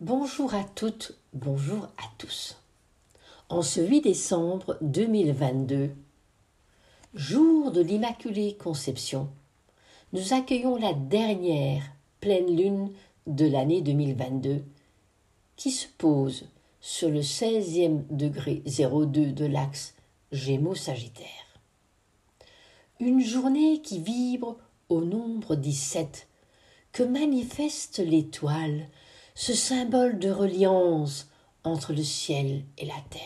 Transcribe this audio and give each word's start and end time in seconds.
Bonjour 0.00 0.54
à 0.54 0.64
toutes, 0.64 1.12
bonjour 1.34 1.84
à 1.98 2.04
tous. 2.16 2.56
En 3.50 3.60
ce 3.60 3.82
8 3.82 4.00
décembre 4.00 4.78
2022, 4.80 5.90
jour 7.12 7.70
de 7.70 7.82
l'Immaculée 7.82 8.56
Conception, 8.56 9.28
nous 10.14 10.32
accueillons 10.32 10.76
la 10.76 10.94
dernière 10.94 11.82
pleine 12.22 12.56
lune 12.56 12.90
de 13.26 13.44
l'année 13.44 13.82
2022 13.82 14.64
qui 15.56 15.70
se 15.70 15.86
pose 15.98 16.48
sur 16.80 17.10
le 17.10 17.20
16e 17.20 18.04
degré 18.08 18.62
02 18.64 19.32
de 19.32 19.44
l'axe 19.44 19.94
Gémeaux-Sagittaire. 20.32 21.60
Une 23.00 23.20
journée 23.20 23.82
qui 23.82 23.98
vibre 23.98 24.56
au 24.88 25.02
nombre 25.02 25.56
17 25.56 26.26
que 26.92 27.02
manifeste 27.02 27.98
l'étoile, 27.98 28.88
ce 29.34 29.54
symbole 29.54 30.18
de 30.18 30.30
reliance 30.30 31.28
entre 31.64 31.92
le 31.92 32.02
ciel 32.02 32.64
et 32.78 32.86
la 32.86 33.00
terre. 33.10 33.22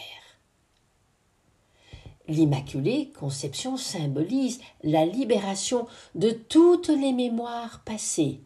L'Immaculée 2.27 3.13
Conception 3.19 3.77
symbolise 3.77 4.61
la 4.83 5.05
libération 5.05 5.87
de 6.15 6.31
toutes 6.31 6.89
les 6.89 7.13
mémoires 7.13 7.83
passées, 7.85 8.41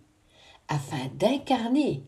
afin 0.67 1.07
d'incarner 1.15 2.03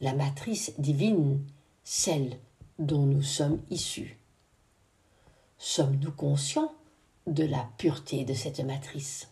la 0.00 0.14
matrice 0.14 0.72
divine, 0.78 1.44
celle 1.84 2.38
dont 2.78 3.04
nous 3.04 3.22
sommes 3.22 3.60
issus. 3.70 4.18
Sommes-nous 5.58 6.12
conscients 6.12 6.72
de 7.26 7.44
la 7.44 7.68
pureté 7.76 8.24
de 8.24 8.34
cette 8.34 8.60
matrice? 8.60 9.31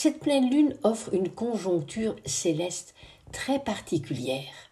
Cette 0.00 0.20
pleine 0.20 0.48
lune 0.48 0.76
offre 0.84 1.12
une 1.12 1.28
conjoncture 1.28 2.14
céleste 2.24 2.94
très 3.32 3.58
particulière. 3.58 4.70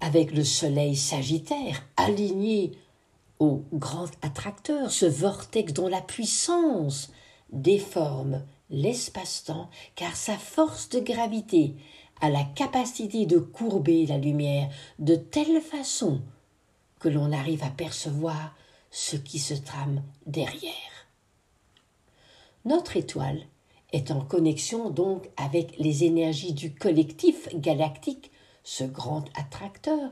Avec 0.00 0.32
le 0.32 0.42
soleil 0.42 0.96
sagittaire 0.96 1.86
aligné 1.96 2.72
au 3.38 3.62
grand 3.72 4.10
attracteur, 4.22 4.90
ce 4.90 5.06
vortex 5.06 5.72
dont 5.72 5.86
la 5.86 6.00
puissance 6.00 7.12
déforme 7.52 8.42
l'espace-temps, 8.70 9.70
car 9.94 10.16
sa 10.16 10.36
force 10.36 10.88
de 10.88 10.98
gravité 10.98 11.76
a 12.20 12.28
la 12.28 12.42
capacité 12.42 13.24
de 13.24 13.38
courber 13.38 14.04
la 14.04 14.18
lumière 14.18 14.68
de 14.98 15.14
telle 15.14 15.60
façon 15.60 16.22
que 16.98 17.08
l'on 17.08 17.30
arrive 17.30 17.62
à 17.62 17.70
percevoir 17.70 18.56
ce 18.90 19.14
qui 19.14 19.38
se 19.38 19.54
trame 19.54 20.02
derrière. 20.26 21.06
Notre 22.64 22.96
étoile 22.96 23.46
est 23.92 24.10
en 24.10 24.20
connexion 24.20 24.90
donc 24.90 25.30
avec 25.36 25.78
les 25.78 26.04
énergies 26.04 26.52
du 26.52 26.74
collectif 26.74 27.48
galactique, 27.54 28.30
ce 28.62 28.84
grand 28.84 29.24
attracteur, 29.34 30.10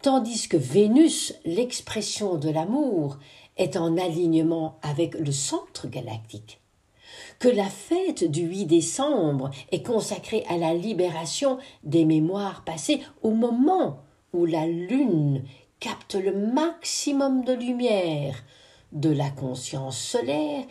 tandis 0.00 0.48
que 0.48 0.56
Vénus, 0.56 1.34
l'expression 1.44 2.36
de 2.36 2.48
l'amour, 2.48 3.18
est 3.56 3.76
en 3.76 3.96
alignement 3.98 4.78
avec 4.82 5.14
le 5.14 5.32
centre 5.32 5.88
galactique. 5.88 6.60
Que 7.38 7.48
la 7.48 7.68
fête 7.68 8.24
du 8.24 8.42
8 8.42 8.66
décembre 8.66 9.50
est 9.72 9.82
consacrée 9.82 10.44
à 10.48 10.56
la 10.56 10.74
libération 10.74 11.58
des 11.84 12.04
mémoires 12.04 12.64
passées 12.64 13.00
au 13.22 13.30
moment 13.30 14.00
où 14.32 14.44
la 14.46 14.66
lune 14.66 15.44
capte 15.80 16.14
le 16.14 16.32
maximum 16.32 17.44
de 17.44 17.52
lumière 17.52 18.42
de 18.92 19.10
la 19.10 19.30
conscience 19.30 19.98
solaire 19.98 20.64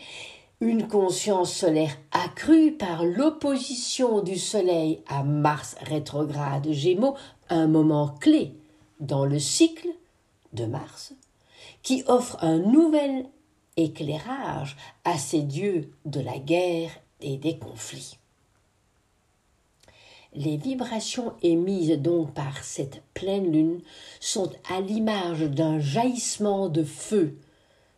une 0.59 0.87
conscience 0.87 1.53
solaire 1.53 1.95
accrue 2.11 2.71
par 2.71 3.05
l'opposition 3.05 4.21
du 4.21 4.37
Soleil 4.37 5.01
à 5.07 5.23
Mars 5.23 5.75
rétrograde 5.81 6.71
Gémeaux, 6.71 7.15
un 7.49 7.67
moment 7.67 8.09
clé 8.19 8.55
dans 8.99 9.25
le 9.25 9.37
cycle 9.37 9.89
de 10.53 10.65
Mars, 10.65 11.13
qui 11.83 12.03
offre 12.07 12.37
un 12.41 12.57
nouvel 12.57 13.27
éclairage 13.77 14.75
à 15.05 15.17
ces 15.17 15.43
dieux 15.43 15.91
de 16.05 16.19
la 16.19 16.39
guerre 16.39 16.91
et 17.21 17.37
des 17.37 17.59
conflits. 17.59 18.17
Les 20.33 20.57
vibrations 20.57 21.33
émises 21.43 21.97
donc 21.99 22.33
par 22.33 22.63
cette 22.63 23.03
pleine 23.13 23.51
lune 23.51 23.81
sont 24.19 24.51
à 24.69 24.81
l'image 24.81 25.41
d'un 25.41 25.79
jaillissement 25.79 26.67
de 26.69 26.83
feu, 26.83 27.37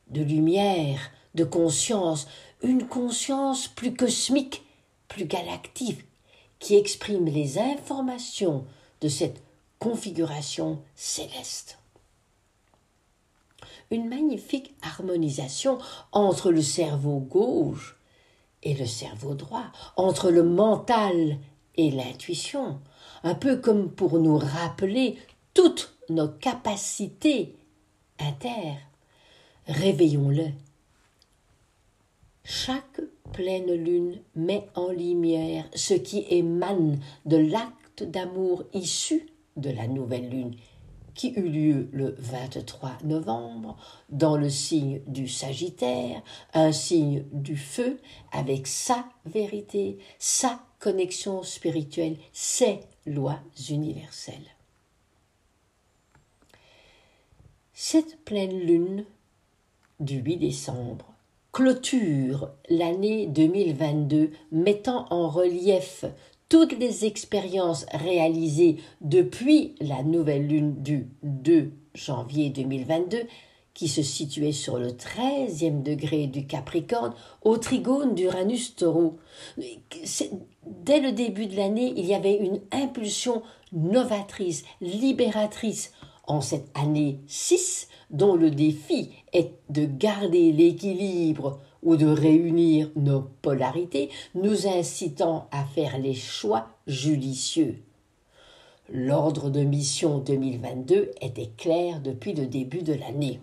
de 0.10 0.22
lumière, 0.22 1.12
de 1.36 1.44
conscience, 1.44 2.28
une 2.62 2.88
conscience 2.88 3.68
plus 3.68 3.94
cosmique, 3.94 4.64
plus 5.08 5.26
galactique, 5.26 6.06
qui 6.60 6.76
exprime 6.76 7.26
les 7.26 7.58
informations 7.58 8.66
de 9.02 9.08
cette 9.08 9.42
configuration 9.80 10.82
céleste. 10.96 11.80
Une 13.92 14.08
magnifique 14.08 14.76
harmonisation 14.82 15.80
entre 16.12 16.52
le 16.52 16.62
cerveau 16.62 17.20
gauche 17.20 17.98
et 18.62 18.74
le 18.74 18.86
cerveau 18.86 19.34
droit, 19.34 19.72
entre 19.96 20.30
le 20.30 20.44
mental 20.44 21.40
et 21.76 21.92
l'intuition, 21.92 22.82
un 23.24 23.36
peu 23.36 23.58
comme 23.58 23.90
pour 23.90 24.20
nous 24.20 24.38
rappeler 24.38 25.18
toutes 25.54 25.98
nos 26.10 26.28
capacités 26.28 27.56
inter. 28.20 28.76
Réveillons-le 29.68 30.52
chaque 32.50 33.02
pleine 33.32 33.72
lune 33.72 34.20
met 34.36 34.68
en 34.74 34.90
lumière 34.90 35.70
ce 35.76 35.94
qui 35.94 36.26
émane 36.32 37.00
de 37.28 37.38
l'acte 37.38 38.02
d'amour 38.02 38.64
issu 38.74 39.28
de 39.56 39.70
la 39.70 39.88
nouvelle 39.88 40.28
lune 40.30 40.56
qui 41.14 41.32
eut 41.36 41.48
lieu 41.48 41.90
le 41.92 42.16
23 42.18 42.98
novembre 43.04 43.78
dans 44.10 44.36
le 44.36 44.50
signe 44.50 45.02
du 45.06 45.28
Sagittaire, 45.28 46.24
un 46.56 46.72
signe 46.72 47.24
du 47.34 47.56
feu 47.56 48.00
avec 48.32 48.66
sa 48.66 49.06
vérité, 49.28 50.00
sa 50.18 50.60
connexion 50.80 51.44
spirituelle, 51.44 52.18
ses 52.34 52.80
lois 53.06 53.42
universelles. 53.70 54.56
Cette 57.74 58.26
pleine 58.26 58.58
lune 58.60 59.06
du 60.00 60.18
8 60.18 60.38
décembre 60.38 61.14
clôture 61.52 62.52
l'année 62.70 63.28
2022 63.28 64.32
mettant 64.52 65.06
en 65.10 65.30
relief 65.30 66.06
toutes 66.48 66.78
les 66.78 67.06
expériences 67.06 67.86
réalisées 67.92 68.78
depuis 69.02 69.76
la 69.82 70.04
nouvelle 70.04 70.48
lune 70.48 70.82
du 70.82 71.08
2 71.24 71.72
janvier 71.96 72.50
2022 72.50 73.20
qui 73.74 73.88
se 73.88 74.02
situait 74.02 74.52
sur 74.52 74.78
le 74.78 74.90
13e 74.90 75.84
degré 75.84 76.28
du 76.28 76.46
Capricorne 76.46 77.14
au 77.44 77.58
trigone 77.58 78.14
d'Uranus 78.14 78.76
Taureau. 78.76 79.18
Dès 79.58 81.00
le 81.00 81.12
début 81.12 81.46
de 81.46 81.56
l'année, 81.56 81.94
il 81.96 82.06
y 82.06 82.14
avait 82.14 82.36
une 82.36 82.62
impulsion 82.72 83.42
novatrice, 83.72 84.66
libératrice 84.82 85.94
en 86.28 86.42
cette 86.42 86.70
année 86.78 87.20
6 87.28 87.89
dont 88.10 88.36
le 88.36 88.52
défi 88.52 89.10
est 89.34 89.54
de 89.70 89.86
garder 89.86 90.52
l'équilibre 90.52 91.60
ou 91.84 91.96
de 91.96 92.08
réunir 92.08 92.90
nos 92.96 93.22
polarités, 93.42 94.10
nous 94.36 94.68
incitant 94.68 95.48
à 95.52 95.64
faire 95.64 95.98
les 95.98 96.14
choix 96.14 96.68
judicieux. 96.88 97.82
L'ordre 98.92 99.50
de 99.50 99.62
mission 99.62 100.18
2022 100.18 101.12
était 101.22 101.52
clair 101.58 102.02
depuis 102.02 102.34
le 102.34 102.48
début 102.48 102.82
de 102.82 102.94
l'année. 102.94 103.40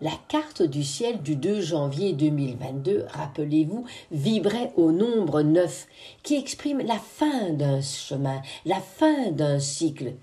La 0.00 0.18
carte 0.26 0.62
du 0.62 0.82
ciel 0.82 1.22
du 1.22 1.36
2 1.36 1.60
janvier 1.60 2.12
2022, 2.12 3.04
rappelez-vous, 3.08 3.84
vibrait 4.10 4.72
au 4.76 4.90
nombre 4.90 5.42
9, 5.42 5.86
qui 6.24 6.34
exprime 6.34 6.80
la 6.80 6.98
fin 6.98 7.50
d'un 7.50 7.80
chemin, 7.80 8.42
la 8.64 8.80
fin 8.80 9.30
d'un 9.30 9.60
cycle, 9.60 10.14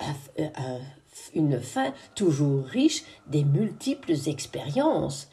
un, 0.00 0.80
une 1.34 1.60
fin 1.60 1.92
toujours 2.14 2.64
riche 2.64 3.04
des 3.26 3.44
multiples 3.44 4.14
expériences 4.26 5.28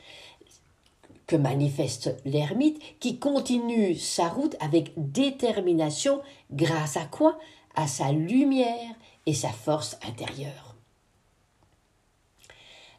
que 1.27 1.35
manifeste 1.35 2.15
l'ermite 2.25 2.79
qui 2.99 3.17
continue 3.17 3.95
sa 3.95 4.27
route 4.27 4.55
avec 4.59 4.93
détermination 4.95 6.21
grâce 6.51 6.97
à 6.97 7.05
quoi? 7.05 7.37
À 7.75 7.87
sa 7.87 8.11
lumière 8.11 8.95
et 9.25 9.33
sa 9.33 9.49
force 9.49 9.97
intérieure. 10.07 10.75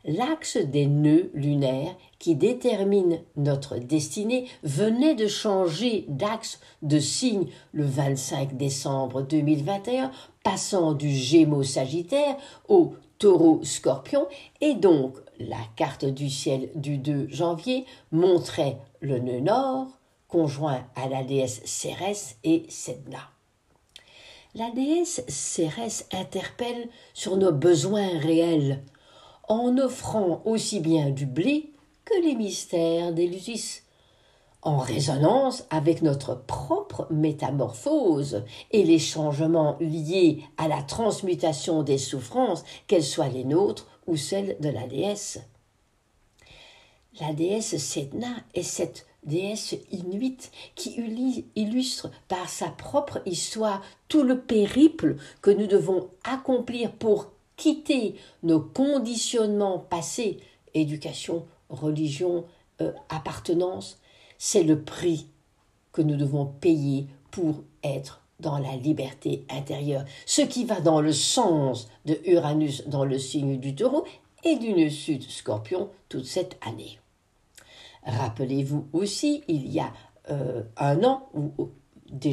L'axe 0.04 0.58
des 0.58 0.86
nœuds 0.86 1.30
lunaires 1.34 1.96
qui 2.18 2.34
détermine 2.34 3.20
notre 3.36 3.76
destinée 3.78 4.46
venait 4.62 5.14
de 5.14 5.26
changer 5.26 6.06
d'axe 6.08 6.60
de 6.82 6.98
signe 6.98 7.46
le 7.72 7.84
25 7.84 8.56
décembre 8.56 9.22
2021 9.22 10.10
passant 10.42 10.92
du 10.92 11.10
Gémeaux 11.10 11.62
Sagittaire 11.62 12.36
au 12.68 12.94
Taureau 13.18 13.60
Scorpion, 13.64 14.26
et 14.60 14.74
donc 14.74 15.16
la 15.38 15.56
carte 15.74 16.04
du 16.04 16.28
ciel 16.28 16.70
du 16.74 16.98
2 16.98 17.28
janvier 17.30 17.84
montrait 18.12 18.78
le 19.00 19.18
nœud 19.18 19.40
nord, 19.40 19.88
conjoint 20.28 20.84
à 20.94 21.08
la 21.08 21.22
déesse 21.22 21.62
Cérès 21.64 22.36
et 22.44 22.64
Sedna. 22.68 23.30
la 24.54 24.70
déesse 24.70 25.24
Cérès 25.28 26.06
interpelle 26.12 26.88
sur 27.14 27.36
nos 27.36 27.52
besoins 27.52 28.18
réels, 28.18 28.82
en 29.48 29.78
offrant 29.78 30.42
aussi 30.44 30.80
bien 30.80 31.10
du 31.10 31.26
blé 31.26 31.72
que 32.06 32.22
les 32.22 32.36
mystères 32.36 33.12
d'Élusis, 33.12 33.82
en 34.62 34.78
résonance 34.78 35.64
avec 35.70 36.02
notre 36.02 36.34
propre 36.34 37.06
métamorphose 37.10 38.44
et 38.70 38.84
les 38.84 38.98
changements 38.98 39.76
liés 39.80 40.42
à 40.56 40.68
la 40.68 40.82
transmutation 40.82 41.82
des 41.82 41.98
souffrances, 41.98 42.64
qu'elles 42.86 43.04
soient 43.04 43.28
les 43.28 43.44
nôtres 43.44 43.86
ou 44.06 44.16
celles 44.16 44.56
de 44.60 44.68
la 44.68 44.86
déesse. 44.86 45.40
La 47.20 47.32
déesse 47.32 47.76
Sedna 47.76 48.34
est 48.54 48.62
cette 48.62 49.06
déesse 49.24 49.74
inuite 49.90 50.52
qui 50.74 50.96
illustre 51.56 52.10
par 52.28 52.48
sa 52.48 52.68
propre 52.68 53.20
histoire 53.26 53.82
tout 54.08 54.22
le 54.22 54.40
périple 54.40 55.16
que 55.42 55.50
nous 55.50 55.66
devons 55.66 56.08
accomplir 56.24 56.92
pour 56.92 57.32
quitter 57.56 58.14
nos 58.42 58.60
conditionnements 58.60 59.78
passés, 59.78 60.38
éducation, 60.74 61.46
religion, 61.70 62.44
euh, 62.80 62.92
appartenance, 63.08 63.98
c'est 64.38 64.62
le 64.62 64.82
prix 64.82 65.28
que 65.92 66.02
nous 66.02 66.16
devons 66.16 66.46
payer 66.46 67.06
pour 67.30 67.62
être 67.82 68.22
dans 68.40 68.58
la 68.58 68.76
liberté 68.76 69.44
intérieure, 69.50 70.04
ce 70.26 70.42
qui 70.42 70.64
va 70.64 70.80
dans 70.80 71.00
le 71.00 71.12
sens 71.12 71.88
de 72.04 72.20
Uranus 72.26 72.86
dans 72.86 73.04
le 73.04 73.18
signe 73.18 73.58
du 73.58 73.74
taureau 73.74 74.04
et 74.44 74.56
d'une 74.56 74.90
sud 74.90 75.22
scorpion 75.22 75.90
toute 76.08 76.26
cette 76.26 76.58
année. 76.66 76.98
Rappelez-vous 78.04 78.86
aussi, 78.92 79.42
il 79.48 79.66
y 79.66 79.80
a 79.80 79.92
euh, 80.30 80.62
un 80.76 81.02
an, 81.02 81.28
déjà 81.34 81.70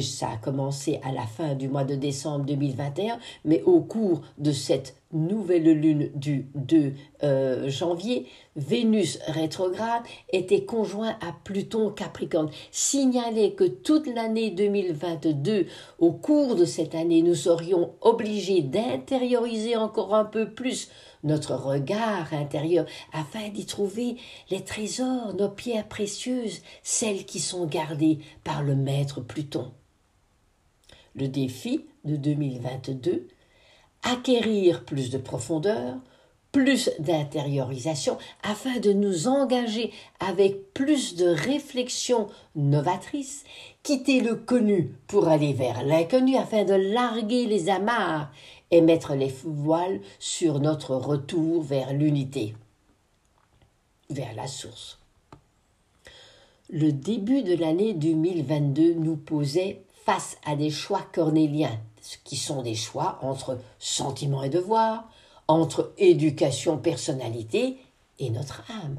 ça 0.00 0.30
a 0.32 0.36
commencé 0.36 1.00
à 1.02 1.12
la 1.12 1.26
fin 1.26 1.54
du 1.54 1.68
mois 1.68 1.84
de 1.84 1.94
décembre 1.94 2.44
2021, 2.44 3.18
mais 3.44 3.62
au 3.62 3.80
cours 3.80 4.22
de 4.38 4.52
cette 4.52 4.96
nouvelle 5.12 5.70
lune 5.80 6.10
du 6.14 6.48
2 6.54 6.92
euh, 7.22 7.68
janvier, 7.68 8.26
Vénus 8.56 9.18
rétrograde 9.26 10.02
était 10.32 10.64
conjoint 10.64 11.16
à 11.20 11.34
Pluton 11.44 11.90
Capricorne. 11.90 12.50
Signalait 12.70 13.52
que 13.52 13.64
toute 13.64 14.06
l'année 14.06 14.50
2022, 14.50 15.66
au 15.98 16.12
cours 16.12 16.56
de 16.56 16.64
cette 16.64 16.94
année, 16.94 17.22
nous 17.22 17.34
serions 17.34 17.92
obligés 18.00 18.62
d'intérioriser 18.62 19.76
encore 19.76 20.14
un 20.14 20.24
peu 20.24 20.50
plus 20.50 20.90
notre 21.24 21.54
regard 21.54 22.32
intérieur 22.32 22.86
afin 23.12 23.48
d'y 23.48 23.66
trouver 23.66 24.16
les 24.50 24.62
trésors, 24.62 25.34
nos 25.34 25.48
pierres 25.48 25.88
précieuses, 25.88 26.62
celles 26.82 27.24
qui 27.24 27.40
sont 27.40 27.66
gardées 27.66 28.18
par 28.44 28.62
le 28.62 28.76
maître 28.76 29.20
Pluton. 29.20 29.72
Le 31.16 31.28
défi 31.28 31.86
de 32.04 32.16
2022 32.16 33.28
acquérir 34.04 34.84
plus 34.84 35.10
de 35.10 35.18
profondeur, 35.18 35.96
plus 36.52 36.90
d'intériorisation, 37.00 38.16
afin 38.44 38.78
de 38.78 38.92
nous 38.92 39.26
engager 39.26 39.90
avec 40.20 40.72
plus 40.72 41.16
de 41.16 41.26
réflexion 41.26 42.28
novatrice, 42.54 43.42
quitter 43.82 44.20
le 44.20 44.36
connu 44.36 44.92
pour 45.08 45.28
aller 45.28 45.52
vers 45.52 45.82
l'inconnu, 45.82 46.36
afin 46.36 46.64
de 46.64 46.74
larguer 46.74 47.46
les 47.46 47.70
amarres 47.70 48.30
et 48.70 48.80
mettre 48.80 49.14
les 49.14 49.32
voiles 49.44 50.00
sur 50.18 50.60
notre 50.60 50.94
retour 50.94 51.62
vers 51.62 51.92
l'unité, 51.92 52.54
vers 54.10 54.34
la 54.34 54.46
source. 54.46 54.98
Le 56.70 56.92
début 56.92 57.42
de 57.42 57.54
l'année 57.54 57.94
2022 57.94 58.94
nous 58.94 59.16
posait 59.16 59.82
face 60.04 60.38
à 60.44 60.56
des 60.56 60.70
choix 60.70 61.02
cornéliens 61.12 61.78
qui 62.24 62.36
sont 62.36 62.62
des 62.62 62.74
choix 62.74 63.18
entre 63.22 63.58
sentiment 63.78 64.42
et 64.42 64.50
devoir, 64.50 65.04
entre 65.48 65.92
éducation, 65.98 66.78
personnalité 66.78 67.78
et 68.18 68.30
notre 68.30 68.62
âme, 68.70 68.98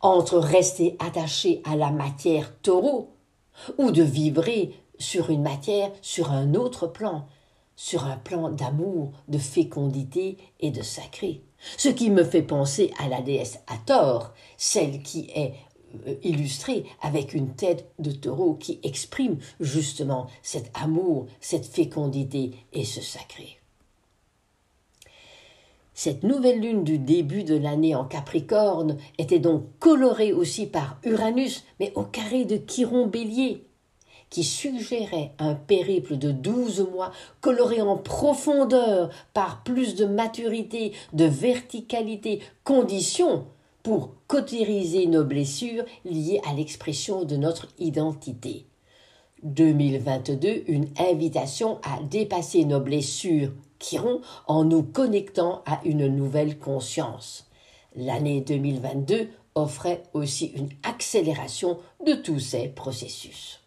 entre 0.00 0.38
rester 0.38 0.96
attaché 0.98 1.62
à 1.64 1.76
la 1.76 1.90
matière 1.90 2.52
taureau 2.60 3.10
ou 3.78 3.90
de 3.90 4.02
vibrer 4.02 4.74
sur 4.98 5.30
une 5.30 5.42
matière 5.42 5.90
sur 6.02 6.30
un 6.30 6.54
autre 6.54 6.86
plan, 6.86 7.26
sur 7.76 8.04
un 8.04 8.16
plan 8.16 8.50
d'amour, 8.50 9.12
de 9.28 9.38
fécondité 9.38 10.38
et 10.60 10.70
de 10.70 10.82
sacré. 10.82 11.42
Ce 11.76 11.88
qui 11.88 12.10
me 12.10 12.24
fait 12.24 12.42
penser 12.42 12.92
à 12.98 13.08
la 13.08 13.20
déesse 13.20 13.60
Hathor, 13.66 14.32
celle 14.56 15.02
qui 15.02 15.30
est 15.34 15.54
euh, 16.06 16.14
illustré 16.22 16.84
avec 17.02 17.34
une 17.34 17.54
tête 17.54 17.90
de 17.98 18.10
taureau 18.10 18.54
qui 18.54 18.80
exprime 18.82 19.38
justement 19.60 20.26
cet 20.42 20.70
amour, 20.74 21.26
cette 21.40 21.66
fécondité 21.66 22.52
et 22.72 22.84
ce 22.84 23.00
sacré. 23.00 23.58
Cette 25.98 26.24
nouvelle 26.24 26.60
lune 26.60 26.84
du 26.84 26.98
début 26.98 27.42
de 27.42 27.56
l'année 27.56 27.94
en 27.94 28.04
Capricorne 28.04 28.98
était 29.16 29.38
donc 29.38 29.64
colorée 29.78 30.34
aussi 30.34 30.66
par 30.66 30.98
Uranus, 31.04 31.64
mais 31.80 31.90
au 31.94 32.02
carré 32.02 32.44
de 32.44 32.58
Chiron 32.58 33.06
Bélier, 33.06 33.65
qui 34.36 34.44
suggérait 34.44 35.32
un 35.38 35.54
périple 35.54 36.18
de 36.18 36.30
douze 36.30 36.86
mois 36.92 37.10
coloré 37.40 37.80
en 37.80 37.96
profondeur 37.96 39.08
par 39.32 39.62
plus 39.62 39.94
de 39.94 40.04
maturité, 40.04 40.92
de 41.14 41.24
verticalité, 41.24 42.42
condition 42.62 43.46
pour 43.82 44.10
cautériser 44.26 45.06
nos 45.06 45.24
blessures 45.24 45.86
liées 46.04 46.42
à 46.46 46.52
l'expression 46.52 47.24
de 47.24 47.36
notre 47.36 47.68
identité. 47.78 48.66
2022, 49.42 50.64
une 50.66 50.88
invitation 50.98 51.78
à 51.82 52.02
dépasser 52.02 52.66
nos 52.66 52.80
blessures 52.80 53.52
Chiron 53.78 54.20
en 54.48 54.64
nous 54.64 54.82
connectant 54.82 55.62
à 55.64 55.80
une 55.86 56.08
nouvelle 56.08 56.58
conscience. 56.58 57.48
L'année 57.94 58.42
2022 58.42 59.28
offrait 59.54 60.02
aussi 60.12 60.52
une 60.54 60.68
accélération 60.82 61.78
de 62.04 62.12
tous 62.12 62.38
ces 62.38 62.68
processus. 62.68 63.62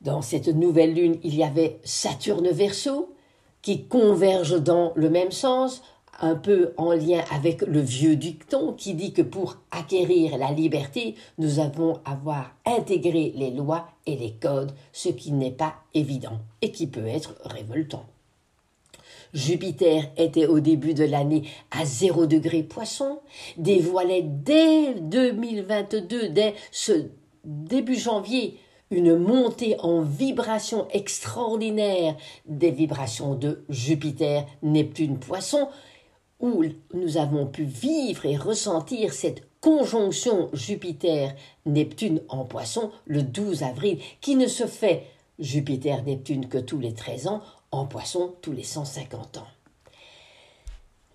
Dans 0.00 0.22
cette 0.22 0.48
nouvelle 0.48 0.94
lune, 0.94 1.18
il 1.24 1.34
y 1.34 1.42
avait 1.42 1.80
Saturne 1.82 2.50
Verseau 2.50 3.14
qui 3.62 3.86
converge 3.86 4.62
dans 4.62 4.92
le 4.94 5.10
même 5.10 5.32
sens, 5.32 5.82
un 6.20 6.36
peu 6.36 6.72
en 6.76 6.92
lien 6.92 7.22
avec 7.32 7.62
le 7.62 7.80
vieux 7.80 8.16
dicton 8.16 8.72
qui 8.72 8.94
dit 8.94 9.12
que 9.12 9.22
pour 9.22 9.56
acquérir 9.70 10.36
la 10.38 10.52
liberté, 10.52 11.14
nous 11.38 11.58
avons 11.58 12.00
à 12.04 12.12
avoir 12.12 12.54
intégré 12.64 13.32
les 13.36 13.50
lois 13.50 13.88
et 14.06 14.16
les 14.16 14.32
codes, 14.32 14.72
ce 14.92 15.08
qui 15.08 15.32
n'est 15.32 15.50
pas 15.50 15.74
évident 15.94 16.38
et 16.62 16.72
qui 16.72 16.86
peut 16.86 17.06
être 17.06 17.34
révoltant. 17.44 18.06
Jupiter 19.34 20.10
était 20.16 20.46
au 20.46 20.60
début 20.60 20.94
de 20.94 21.04
l'année 21.04 21.42
à 21.70 21.84
zéro 21.84 22.26
degré 22.26 22.62
poisson, 22.62 23.18
dévoilait 23.56 24.22
dès 24.22 24.94
2022, 24.94 26.30
dès 26.30 26.54
ce 26.72 26.92
début 27.44 27.96
janvier, 27.96 28.58
une 28.90 29.16
montée 29.16 29.76
en 29.80 30.02
vibration 30.02 30.88
extraordinaire 30.90 32.16
des 32.46 32.70
vibrations 32.70 33.34
de 33.34 33.64
Jupiter, 33.68 34.46
Neptune, 34.62 35.18
Poisson, 35.18 35.68
où 36.40 36.64
nous 36.94 37.16
avons 37.16 37.46
pu 37.46 37.64
vivre 37.64 38.26
et 38.26 38.36
ressentir 38.36 39.12
cette 39.12 39.42
conjonction 39.60 40.50
Jupiter-Neptune 40.52 42.22
en 42.28 42.44
poisson 42.44 42.92
le 43.06 43.22
12 43.22 43.64
avril, 43.64 43.98
qui 44.20 44.36
ne 44.36 44.46
se 44.46 44.66
fait 44.66 45.04
Jupiter-Neptune 45.40 46.48
que 46.48 46.58
tous 46.58 46.78
les 46.78 46.94
13 46.94 47.26
ans, 47.26 47.42
en 47.72 47.86
poisson 47.86 48.34
tous 48.40 48.52
les 48.52 48.62
150 48.62 49.38
ans. 49.38 49.46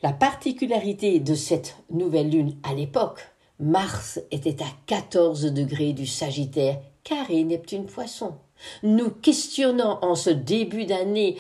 La 0.02 0.12
particularité 0.12 1.20
de 1.20 1.34
cette 1.34 1.78
nouvelle 1.90 2.30
lune 2.30 2.58
à 2.64 2.74
l'époque, 2.74 3.22
Mars 3.60 4.20
était 4.32 4.62
à 4.62 4.68
14 4.88 5.46
degrés 5.54 5.94
du 5.94 6.06
Sagittaire, 6.06 6.82
carré 7.04 7.44
Neptune 7.44 7.86
Poisson. 7.86 8.36
Nous 8.82 9.10
questionnant 9.10 10.00
en 10.02 10.16
ce 10.16 10.30
début 10.30 10.86
d'année 10.86 11.38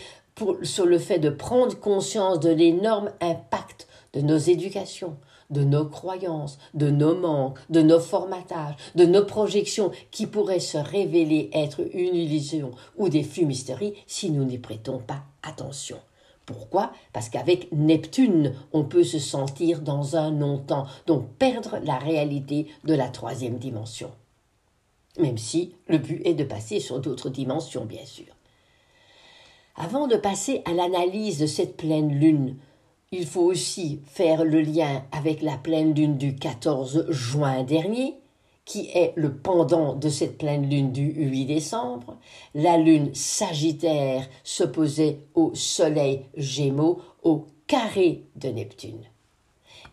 sur 0.63 0.85
le 0.85 0.99
fait 0.99 1.19
de 1.19 1.29
prendre 1.29 1.79
conscience 1.79 2.39
de 2.39 2.49
l'énorme 2.49 3.11
impact 3.21 3.87
de 4.13 4.21
nos 4.21 4.37
éducations, 4.37 5.15
de 5.49 5.63
nos 5.63 5.85
croyances, 5.85 6.57
de 6.73 6.89
nos 6.89 7.15
manques, 7.15 7.59
de 7.69 7.81
nos 7.81 7.99
formatages, 7.99 8.75
de 8.95 9.05
nos 9.05 9.25
projections 9.25 9.91
qui 10.11 10.27
pourraient 10.27 10.59
se 10.59 10.77
révéler 10.77 11.49
être 11.53 11.81
une 11.93 12.15
illusion 12.15 12.71
ou 12.97 13.09
des 13.09 13.23
fumisteries 13.23 13.93
si 14.07 14.31
nous 14.31 14.43
n'y 14.43 14.57
prêtons 14.57 14.99
pas 14.99 15.23
attention. 15.43 15.97
Pourquoi? 16.45 16.91
Parce 17.13 17.29
qu'avec 17.29 17.71
Neptune, 17.71 18.53
on 18.73 18.83
peut 18.83 19.05
se 19.05 19.19
sentir 19.19 19.81
dans 19.81 20.17
un 20.17 20.31
non-temps, 20.31 20.87
donc 21.07 21.29
perdre 21.39 21.77
la 21.83 21.97
réalité 21.97 22.67
de 22.83 22.93
la 22.93 23.07
troisième 23.07 23.57
dimension. 23.57 24.11
Même 25.19 25.37
si 25.37 25.75
le 25.87 25.97
but 25.97 26.21
est 26.25 26.33
de 26.33 26.43
passer 26.43 26.79
sur 26.79 26.99
d'autres 26.99 27.29
dimensions, 27.29 27.85
bien 27.85 28.05
sûr. 28.05 28.35
Avant 29.75 30.07
de 30.07 30.15
passer 30.15 30.61
à 30.65 30.73
l'analyse 30.73 31.39
de 31.39 31.45
cette 31.47 31.77
pleine 31.77 32.19
lune, 32.19 32.57
il 33.11 33.27
faut 33.27 33.41
aussi 33.41 34.01
faire 34.07 34.43
le 34.43 34.61
lien 34.61 35.03
avec 35.11 35.41
la 35.41 35.57
pleine 35.57 35.93
lune 35.93 36.17
du 36.17 36.35
14 36.35 37.11
juin 37.11 37.63
dernier, 37.63 38.15
qui 38.65 38.89
est 38.93 39.13
le 39.15 39.35
pendant 39.35 39.93
de 39.93 40.09
cette 40.09 40.37
pleine 40.37 40.69
lune 40.69 40.91
du 40.91 41.11
8 41.11 41.45
décembre. 41.45 42.17
La 42.55 42.77
lune 42.77 43.13
Sagittaire 43.13 44.27
s'opposait 44.43 45.19
au 45.35 45.53
soleil 45.53 46.25
Gémeaux 46.37 47.01
au 47.23 47.47
carré 47.67 48.23
de 48.35 48.49
Neptune. 48.49 49.03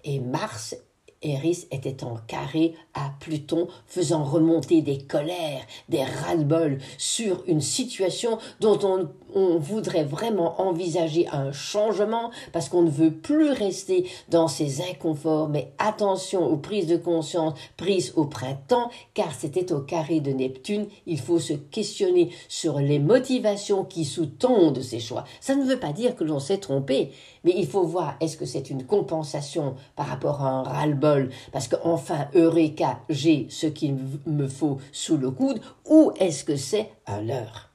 Et 0.05 0.21
Mars 0.21 0.77
Eris 1.23 1.67
était 1.71 2.03
en 2.03 2.17
carré 2.27 2.75
à 2.95 3.13
Pluton, 3.21 3.69
faisant 3.87 4.25
remonter 4.25 4.81
des 4.81 4.99
colères, 4.99 5.67
des 5.89 6.03
ras-le-bol 6.03 6.79
sur 6.97 7.43
une 7.47 7.61
situation 7.61 8.39
dont 8.61 8.79
on, 8.83 9.11
on, 9.35 9.59
voudrait 9.59 10.05
vraiment 10.05 10.61
envisager 10.61 11.29
un 11.33 11.53
changement 11.53 12.31
parce 12.53 12.69
qu'on 12.69 12.83
ne 12.83 12.91
veut 12.91 13.11
plus 13.11 13.51
rester 13.51 14.07
dans 14.29 14.49
ces 14.49 14.81
inconforts. 14.83 15.49
Mais 15.49 15.73
attention 15.79 16.47
aux 16.47 16.57
prises 16.57 16.87
de 16.87 16.97
conscience 16.97 17.55
prises 17.77 18.13
au 18.17 18.25
printemps, 18.25 18.91
car 19.15 19.35
c'était 19.35 19.73
au 19.73 19.81
carré 19.81 20.21
de 20.21 20.33
Neptune. 20.33 20.87
Il 21.07 21.19
faut 21.19 21.39
se 21.39 21.53
questionner 21.53 22.31
sur 22.49 22.79
les 22.79 22.99
motivations 22.99 23.85
qui 23.85 24.05
sous-tendent 24.05 24.83
ces 24.83 25.01
choix. 25.01 25.25
Ça 25.41 25.55
ne 25.55 25.65
veut 25.65 25.79
pas 25.79 25.93
dire 25.93 26.17
que 26.17 26.25
l'on 26.25 26.41
s'est 26.41 26.59
trompé, 26.59 27.13
mais 27.45 27.55
il 27.57 27.67
faut 27.67 27.85
voir 27.85 28.17
est-ce 28.21 28.37
que 28.37 28.47
c'est 28.47 28.71
une 28.71 28.85
compensation 28.85 29.75
par 29.97 30.07
rapport 30.07 30.43
à 30.43 30.51
un 30.51 30.63
ras-le-bol, 30.63 31.31
parce 31.53 31.69
qu'enfin, 31.69 32.29
Eureka, 32.35 33.01
j'ai 33.09 33.47
ce 33.51 33.67
qu'il 33.67 33.97
me 34.27 34.49
faut 34.49 34.79
sous 34.93 35.17
le 35.17 35.31
coude, 35.31 35.61
ou 35.89 36.13
est-ce 36.19 36.45
que 36.45 36.57
c'est 36.57 36.91
un 37.07 37.21
leurre? 37.21 37.70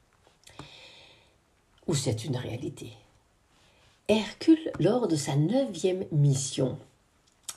Ou 1.87 1.95
c'est 1.95 2.25
une 2.25 2.37
réalité 2.37 2.93
Hercule, 4.07 4.71
lors 4.79 5.07
de 5.07 5.15
sa 5.15 5.35
neuvième 5.35 6.05
mission, 6.11 6.77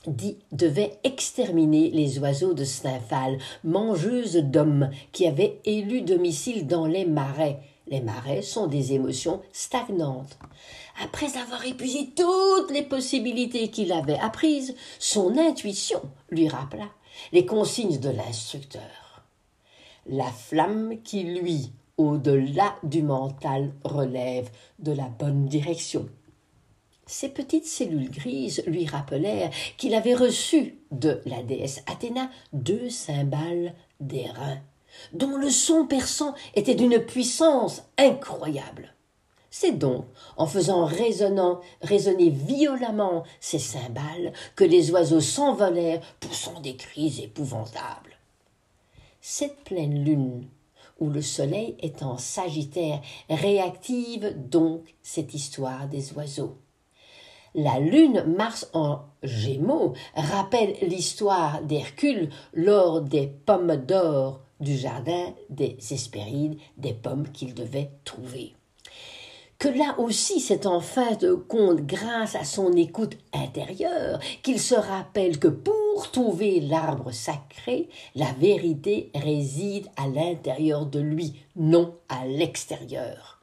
dit 0.06 0.38
devait 0.52 0.98
exterminer 1.04 1.90
les 1.90 2.18
oiseaux 2.18 2.54
de 2.54 2.64
Stymphale, 2.64 3.38
mangeuses 3.64 4.36
d'hommes, 4.36 4.90
qui 5.12 5.26
avaient 5.26 5.60
élu 5.64 6.02
domicile 6.02 6.66
dans 6.66 6.86
les 6.86 7.04
marais. 7.04 7.58
Les 7.88 8.00
marais 8.00 8.42
sont 8.42 8.66
des 8.66 8.92
émotions 8.92 9.42
stagnantes. 9.52 10.38
Après 11.02 11.36
avoir 11.36 11.64
épuisé 11.66 12.10
toutes 12.16 12.70
les 12.70 12.82
possibilités 12.82 13.68
qu'il 13.68 13.92
avait 13.92 14.18
apprises, 14.18 14.74
son 14.98 15.36
intuition 15.38 16.00
lui 16.30 16.48
rappela 16.48 16.88
les 17.32 17.46
consignes 17.46 17.98
de 17.98 18.10
l'instructeur. 18.10 19.24
La 20.06 20.30
flamme 20.30 21.02
qui, 21.02 21.24
lui, 21.24 21.72
au-delà 21.98 22.76
du 22.82 23.02
mental, 23.02 23.72
relève 23.84 24.48
de 24.78 24.92
la 24.92 25.08
bonne 25.08 25.46
direction. 25.46 26.08
Ces 27.06 27.28
petites 27.30 27.66
cellules 27.66 28.10
grises 28.10 28.62
lui 28.66 28.86
rappelèrent 28.86 29.50
qu'il 29.76 29.94
avait 29.94 30.14
reçu 30.14 30.78
de 30.90 31.20
la 31.26 31.42
déesse 31.42 31.82
Athéna 31.86 32.30
deux 32.52 32.90
cymbales 32.90 33.74
d'airain, 33.98 34.58
dont 35.12 35.36
le 35.36 35.50
son 35.50 35.86
perçant 35.86 36.34
était 36.54 36.74
d'une 36.74 36.98
puissance 36.98 37.82
incroyable. 37.96 38.94
C'est 39.50 39.72
donc 39.72 40.04
en 40.36 40.46
faisant 40.46 40.84
résonnant, 40.84 41.60
résonner 41.80 42.28
violemment 42.28 43.24
ces 43.40 43.58
cymbales 43.58 44.32
que 44.54 44.64
les 44.64 44.90
oiseaux 44.90 45.22
s'envolèrent, 45.22 46.02
poussant 46.20 46.60
des 46.60 46.76
cris 46.76 47.22
épouvantables. 47.24 48.18
Cette 49.22 49.64
pleine 49.64 50.04
lune, 50.04 50.46
où 50.98 51.10
le 51.10 51.22
soleil 51.22 51.76
est 51.80 52.02
en 52.02 52.18
sagittaire, 52.18 53.00
réactive 53.30 54.34
donc 54.36 54.94
cette 55.02 55.34
histoire 55.34 55.88
des 55.88 56.12
oiseaux. 56.14 56.58
La 57.54 57.80
lune 57.80 58.24
Mars 58.36 58.68
en 58.72 59.00
Gémeaux 59.22 59.94
rappelle 60.14 60.76
l'histoire 60.82 61.62
d'Hercule 61.62 62.30
lors 62.52 63.00
des 63.00 63.26
pommes 63.26 63.76
d'or 63.76 64.42
du 64.60 64.76
jardin 64.76 65.34
des 65.48 65.76
Hespérides, 65.90 66.58
des 66.76 66.92
pommes 66.92 67.30
qu'il 67.32 67.54
devait 67.54 67.90
trouver 68.04 68.54
que 69.58 69.68
là 69.68 69.96
aussi 69.98 70.38
c'est 70.38 70.66
en 70.66 70.80
fin 70.80 71.16
de 71.16 71.34
compte 71.34 71.80
grâce 71.80 72.36
à 72.36 72.44
son 72.44 72.72
écoute 72.74 73.18
intérieure 73.32 74.20
qu'il 74.42 74.60
se 74.60 74.76
rappelle 74.76 75.38
que 75.38 75.48
pour 75.48 76.10
trouver 76.12 76.60
l'arbre 76.60 77.10
sacré, 77.10 77.88
la 78.14 78.32
vérité 78.34 79.10
réside 79.16 79.88
à 79.96 80.06
l'intérieur 80.06 80.86
de 80.86 81.00
lui, 81.00 81.34
non 81.56 81.96
à 82.08 82.24
l'extérieur. 82.24 83.40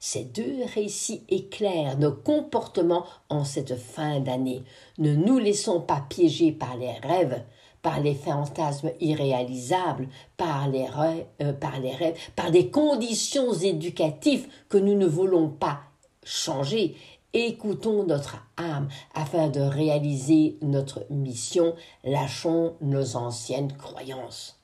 Ces 0.00 0.24
deux 0.24 0.60
récits 0.74 1.24
éclairent 1.28 1.98
nos 1.98 2.12
comportements 2.12 3.04
en 3.28 3.44
cette 3.44 3.76
fin 3.76 4.20
d'année. 4.20 4.62
Ne 4.96 5.14
nous 5.14 5.38
laissons 5.38 5.80
pas 5.80 6.04
piéger 6.08 6.52
par 6.52 6.76
les 6.76 6.92
rêves, 6.92 7.42
par 7.82 8.00
les 8.00 8.14
fantasmes 8.14 8.92
irréalisables, 9.00 10.08
par 10.36 10.68
les, 10.68 10.86
rêves, 10.86 11.26
euh, 11.42 11.52
par 11.52 11.80
les 11.80 11.92
rêves, 11.92 12.18
par 12.36 12.50
des 12.50 12.70
conditions 12.70 13.52
éducatives 13.52 14.48
que 14.68 14.78
nous 14.78 14.94
ne 14.94 15.06
voulons 15.06 15.48
pas 15.48 15.80
changer. 16.24 16.96
Écoutons 17.34 18.04
notre 18.04 18.38
âme 18.56 18.88
afin 19.14 19.48
de 19.48 19.60
réaliser 19.60 20.56
notre 20.62 21.06
mission, 21.10 21.74
lâchons 22.04 22.74
nos 22.80 23.16
anciennes 23.16 23.72
croyances. 23.76 24.58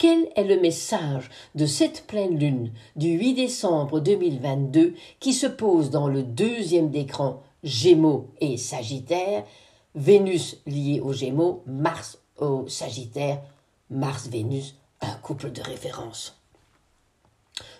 Quel 0.00 0.28
est 0.34 0.44
le 0.44 0.58
message 0.58 1.28
de 1.54 1.66
cette 1.66 2.06
pleine 2.06 2.38
lune 2.38 2.72
du 2.96 3.18
8 3.18 3.34
décembre 3.34 4.00
2022 4.00 4.94
qui 5.20 5.34
se 5.34 5.46
pose 5.46 5.90
dans 5.90 6.08
le 6.08 6.22
deuxième 6.22 6.90
décran 6.90 7.42
Gémeaux 7.64 8.28
et 8.40 8.56
Sagittaire? 8.56 9.44
Vénus 9.94 10.58
liée 10.66 11.00
aux 11.00 11.12
Gémeaux, 11.12 11.62
Mars 11.66 12.18
au 12.38 12.68
Sagittaire, 12.68 13.42
Mars-Vénus, 13.90 14.76
un 15.00 15.14
couple 15.16 15.50
de 15.50 15.62
référence. 15.62 16.40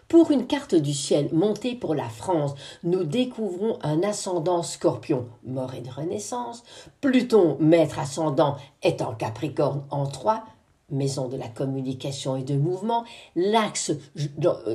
Pour 0.08 0.32
une 0.32 0.48
carte 0.48 0.74
du 0.74 0.92
ciel 0.92 1.28
montée 1.32 1.76
pour 1.76 1.94
la 1.94 2.08
France, 2.08 2.54
nous 2.82 3.04
découvrons 3.04 3.78
un 3.82 4.02
ascendant 4.02 4.64
scorpion, 4.64 5.28
mort 5.44 5.74
et 5.74 5.82
de 5.82 5.90
renaissance, 5.90 6.64
Pluton, 7.00 7.56
maître 7.60 8.00
ascendant, 8.00 8.56
est 8.82 9.02
en 9.02 9.14
Capricorne 9.14 9.84
en 9.90 10.06
3, 10.06 10.44
maison 10.90 11.28
de 11.28 11.36
la 11.36 11.48
communication 11.48 12.36
et 12.36 12.42
de 12.42 12.54
mouvement, 12.54 13.04
l'axe, 13.36 13.92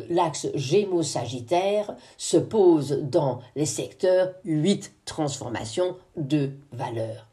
l'axe 0.10 0.48
Gémeaux-Sagittaire 0.54 1.96
se 2.18 2.38
pose 2.38 3.00
dans 3.04 3.40
les 3.56 3.66
secteurs 3.66 4.34
8 4.46 4.94
transformation 5.06 5.96
de 6.18 6.52
valeur. 6.72 7.28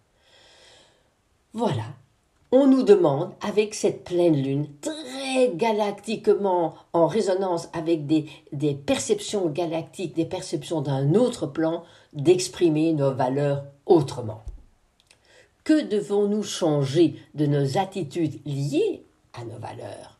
Voilà, 1.55 1.85
on 2.51 2.67
nous 2.67 2.83
demande, 2.83 3.33
avec 3.41 3.75
cette 3.75 4.05
pleine 4.05 4.37
lune, 4.37 4.69
très 4.81 5.51
galactiquement 5.55 6.75
en 6.93 7.07
résonance 7.07 7.69
avec 7.73 8.07
des 8.07 8.75
perceptions 8.75 9.49
galactiques, 9.49 10.15
des 10.15 10.27
perceptions 10.27 10.81
d'un 10.81 11.15
autre 11.15 11.47
plan, 11.47 11.85
d'exprimer 12.13 12.93
nos 12.93 13.13
valeurs 13.13 13.65
autrement. 13.87 14.43
Que 15.65 15.83
devons-nous 15.83 16.43
changer 16.43 17.15
de 17.35 17.47
nos 17.47 17.79
attitudes 17.79 18.41
liées 18.45 19.05
à 19.33 19.45
nos 19.45 19.59
valeurs, 19.59 20.19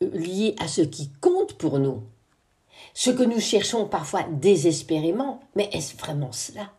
liées 0.00 0.56
à 0.58 0.66
ce 0.66 0.82
qui 0.82 1.10
compte 1.20 1.54
pour 1.54 1.78
nous? 1.78 2.02
Ce 2.92 3.10
que 3.10 3.22
nous 3.22 3.40
cherchons 3.40 3.86
parfois 3.86 4.24
désespérément, 4.24 5.40
mais 5.54 5.68
est-ce 5.72 5.96
vraiment 5.96 6.32
cela? 6.32 6.72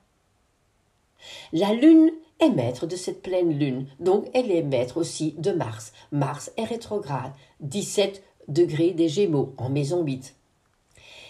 La 1.53 1.73
Lune 1.73 2.11
est 2.39 2.49
maître 2.49 2.85
de 2.85 2.95
cette 2.95 3.21
pleine 3.21 3.57
Lune, 3.57 3.87
donc 3.99 4.27
elle 4.33 4.51
est 4.51 4.63
maître 4.63 4.97
aussi 4.97 5.33
de 5.37 5.51
Mars. 5.51 5.93
Mars 6.11 6.51
est 6.57 6.65
rétrograde, 6.65 7.31
17 7.61 8.23
degrés 8.49 8.91
des 8.91 9.07
Gémeaux 9.07 9.53
en 9.57 9.69
maison 9.69 10.03
8 10.03 10.35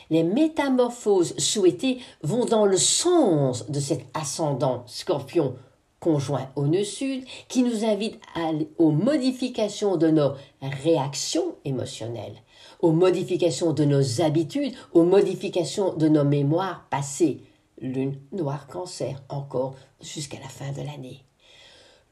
les 0.10 0.24
métamorphoses 0.24 1.38
souhaitées 1.38 2.00
vont 2.24 2.46
dans 2.46 2.66
le 2.66 2.78
sens 2.78 3.70
de 3.70 3.80
cet 3.80 4.06
ascendant 4.14 4.84
scorpion 4.88 5.56
conjoint 6.00 6.50
au 6.56 6.68
nœud 6.68 6.84
sud, 6.84 7.24
qui 7.48 7.63
nous 7.63 7.84
invite 7.84 8.20
aux 8.77 8.92
modifications 8.92 9.98
de 9.98 10.10
nos 10.10 10.34
réactions 10.62 11.56
émotionnelles, 11.66 12.36
aux 12.82 12.92
modifications 12.92 13.74
de 13.74 13.86
nos 13.86 14.22
habitudes, 14.22 14.74
aux 14.94 15.04
modifications 15.04 15.94
de 15.94 16.08
nos 16.08 16.24
mémoires 16.24 16.86
passées. 16.89 17.42
Lune 17.80 18.18
noire 18.32 18.68
cancer 18.68 19.22
encore 19.30 19.75
jusqu'à 20.01 20.39
la 20.39 20.50
fin 20.50 20.72
de 20.72 20.86
l'année. 20.86 21.24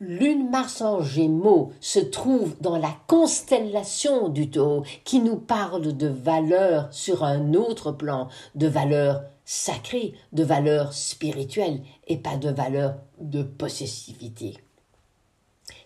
Lune 0.02 0.50
Mars 0.50 0.82
en 0.82 1.02
Gémeaux 1.02 1.72
se 1.80 2.00
trouve 2.00 2.56
dans 2.60 2.78
la 2.78 2.94
constellation 3.08 4.28
du 4.28 4.50
taureau 4.50 4.84
qui 5.06 5.22
nous 5.22 5.38
parle 5.38 5.96
de 5.96 6.08
valeurs 6.08 6.90
sur 6.92 7.24
un 7.24 7.54
autre 7.54 7.94
plan, 7.94 8.28
de 8.56 8.68
valeurs 8.68 9.24
sacrées, 9.46 10.14
de 10.34 10.44
valeurs 10.44 10.94
spirituelles 10.94 11.82
et 12.08 12.18
pas 12.18 12.38
de 12.38 12.50
valeurs 12.50 12.96
de 13.20 13.44
possessivité. 13.44 14.58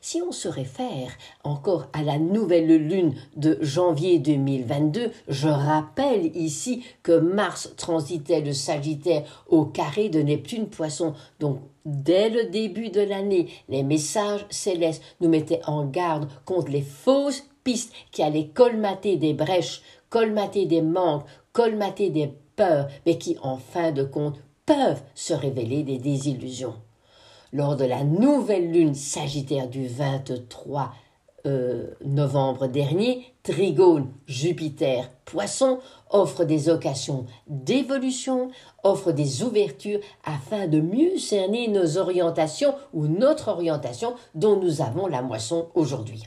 Si 0.02 0.22
on 0.22 0.32
se 0.32 0.48
réfère 0.48 1.12
encore 1.44 1.88
à 1.94 2.04
la 2.04 2.18
nouvelle 2.18 2.88
lune 2.88 3.16
de 3.36 3.58
janvier 3.62 4.20
2022, 4.20 5.12
je 5.28 5.48
rappelle 5.48 6.36
ici 6.36 6.84
que 7.04 7.18
Mars 7.18 7.74
transitait 7.76 8.42
le 8.42 8.54
Sagittaire 8.54 9.24
au 9.48 9.66
carré 9.66 10.10
de 10.10 10.22
Neptune 10.22 10.68
Poisson. 10.68 11.14
Donc, 11.40 11.60
dès 11.86 12.30
le 12.30 12.46
début 12.50 12.90
de 12.90 13.02
l'année, 13.02 13.50
les 13.68 13.84
messages 13.84 14.46
célestes 14.50 15.04
nous 15.22 15.30
mettaient 15.30 15.62
en 15.66 15.86
garde 15.86 16.30
contre 16.46 16.72
les 16.72 16.82
fausses 16.82 17.44
pistes 17.64 17.94
qui 18.12 18.24
allaient 18.24 18.48
colmater 18.48 19.18
des 19.18 19.34
brèches, 19.34 19.82
colmater 20.10 20.66
des 20.66 20.82
manques, 20.82 21.26
colmater 21.52 22.10
des 22.10 22.34
mais 23.06 23.18
qui, 23.18 23.38
en 23.42 23.58
fin 23.58 23.92
de 23.92 24.04
compte, 24.04 24.40
peuvent 24.66 25.02
se 25.16 25.34
révéler 25.34 25.84
des 25.84 25.98
désillusions 25.98 26.76
lors 27.54 27.76
de 27.76 27.86
la 27.86 28.04
nouvelle 28.04 28.72
lune 28.72 28.96
sagittaire 28.96 29.68
du 29.68 29.88
23 29.88 30.92
euh, 31.46 31.88
novembre 32.04 32.68
dernier, 32.68 33.24
Trigone, 33.44 34.12
Jupiter, 34.28 35.10
Poisson 35.26 35.80
offre 36.10 36.44
des 36.44 36.70
occasions 36.70 37.26
d'évolution, 37.48 38.52
offre 38.84 39.12
des 39.14 39.42
ouvertures 39.44 40.02
afin 40.26 40.68
de 40.68 40.82
mieux 40.82 41.18
cerner 41.18 41.70
nos 41.70 41.98
orientations 41.98 42.76
ou 42.94 43.08
notre 43.08 43.48
orientation 43.48 44.16
dont 44.36 44.60
nous 44.60 44.82
avons 44.82 45.08
la 45.08 45.22
moisson 45.22 45.70
aujourd'hui. 45.76 46.24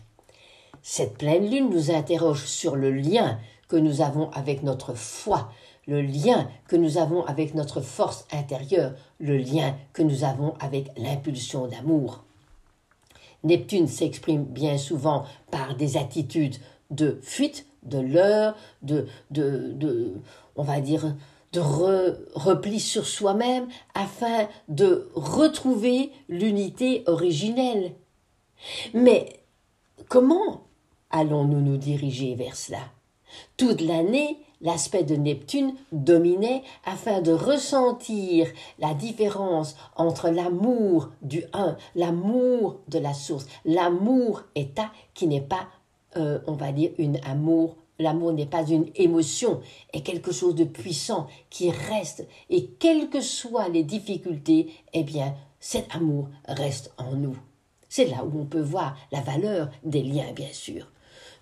Cette 0.82 1.18
pleine 1.18 1.48
lune 1.48 1.68
nous 1.68 1.90
interroge 1.90 2.46
sur 2.46 2.74
le 2.74 2.90
lien 2.90 3.38
que 3.68 3.76
nous 3.76 4.00
avons 4.00 4.30
avec 4.30 4.62
notre 4.62 4.94
foi, 4.94 5.50
le 5.86 6.00
lien 6.00 6.48
que 6.68 6.76
nous 6.76 6.98
avons 6.98 7.24
avec 7.24 7.54
notre 7.54 7.80
force 7.80 8.26
intérieure, 8.32 8.94
le 9.18 9.36
lien 9.36 9.76
que 9.92 10.02
nous 10.02 10.24
avons 10.24 10.54
avec 10.60 10.88
l'impulsion 10.96 11.66
d'amour. 11.66 12.24
Neptune 13.44 13.88
s'exprime 13.88 14.44
bien 14.44 14.78
souvent 14.78 15.24
par 15.50 15.74
des 15.76 15.96
attitudes 15.96 16.56
de 16.90 17.18
fuite, 17.22 17.66
de 17.82 17.98
leurre, 17.98 18.54
de, 18.82 19.06
de, 19.30 19.72
de 19.72 20.14
on 20.54 20.62
va 20.62 20.80
dire, 20.80 21.14
de 21.52 21.60
repli 22.34 22.80
sur 22.80 23.06
soi-même 23.06 23.68
afin 23.94 24.48
de 24.68 25.10
retrouver 25.14 26.12
l'unité 26.28 27.02
originelle. 27.06 27.92
Mais 28.94 29.40
comment 30.08 30.64
allons-nous 31.10 31.60
nous 31.60 31.76
diriger 31.76 32.34
vers 32.34 32.56
cela? 32.56 32.80
Toute 33.56 33.80
l'année, 33.80 34.38
l'aspect 34.62 35.02
de 35.02 35.16
Neptune 35.16 35.74
dominait 35.90 36.62
afin 36.84 37.20
de 37.20 37.32
ressentir 37.32 38.48
la 38.78 38.94
différence 38.94 39.76
entre 39.96 40.30
l'amour 40.30 41.10
du 41.20 41.44
un, 41.52 41.76
l'amour 41.94 42.80
de 42.88 42.98
la 42.98 43.12
source, 43.12 43.46
l'amour 43.64 44.42
état 44.54 44.90
qui 45.14 45.26
n'est 45.26 45.40
pas, 45.40 45.68
euh, 46.16 46.38
on 46.46 46.54
va 46.54 46.72
dire, 46.72 46.90
une 46.98 47.18
amour. 47.24 47.76
L'amour 47.98 48.32
n'est 48.32 48.46
pas 48.46 48.66
une 48.66 48.86
émotion, 48.96 49.60
est 49.92 50.00
quelque 50.00 50.32
chose 50.32 50.54
de 50.54 50.64
puissant 50.64 51.26
qui 51.50 51.70
reste. 51.70 52.26
Et 52.50 52.66
quelles 52.66 53.10
que 53.10 53.20
soient 53.20 53.68
les 53.68 53.84
difficultés, 53.84 54.72
eh 54.92 55.04
bien, 55.04 55.34
cet 55.60 55.94
amour 55.94 56.28
reste 56.48 56.92
en 56.96 57.12
nous. 57.12 57.36
C'est 57.88 58.06
là 58.06 58.24
où 58.24 58.40
on 58.40 58.46
peut 58.46 58.62
voir 58.62 58.96
la 59.12 59.20
valeur 59.20 59.68
des 59.84 60.02
liens, 60.02 60.32
bien 60.34 60.52
sûr 60.52 60.86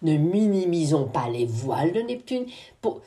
ne 0.03 0.17
minimisons 0.17 1.05
pas 1.05 1.29
les 1.29 1.47
voiles 1.47 1.93
de 1.93 2.01
Neptune. 2.01 2.47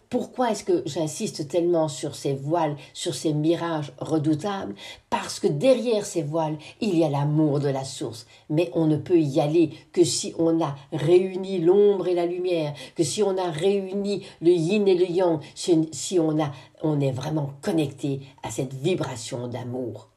pourquoi 0.09 0.51
est-ce 0.51 0.63
que 0.63 0.83
j'insiste 0.85 1.47
tellement 1.47 1.87
sur 1.87 2.15
ces 2.15 2.33
voiles, 2.33 2.75
sur 2.93 3.15
ces 3.15 3.33
mirages 3.33 3.93
redoutables? 3.97 4.75
Parce 5.09 5.39
que 5.39 5.47
derrière 5.47 6.05
ces 6.05 6.21
voiles, 6.21 6.57
il 6.81 6.97
y 6.97 7.03
a 7.03 7.09
l'amour 7.09 7.59
de 7.59 7.69
la 7.69 7.83
source. 7.83 8.27
Mais 8.49 8.69
on 8.73 8.85
ne 8.85 8.97
peut 8.97 9.19
y 9.19 9.39
aller 9.39 9.71
que 9.91 10.03
si 10.03 10.33
on 10.37 10.61
a 10.61 10.75
réuni 10.91 11.59
l'ombre 11.59 12.07
et 12.07 12.13
la 12.13 12.25
lumière, 12.25 12.73
que 12.95 13.03
si 13.03 13.23
on 13.23 13.37
a 13.37 13.49
réuni 13.49 14.25
le 14.41 14.51
yin 14.51 14.87
et 14.87 14.95
le 14.95 15.09
yang, 15.09 15.39
si 15.55 16.19
on, 16.19 16.39
a, 16.39 16.51
on 16.83 16.99
est 16.99 17.11
vraiment 17.11 17.53
connecté 17.61 18.21
à 18.43 18.51
cette 18.51 18.73
vibration 18.73 19.47
d'amour 19.47 20.12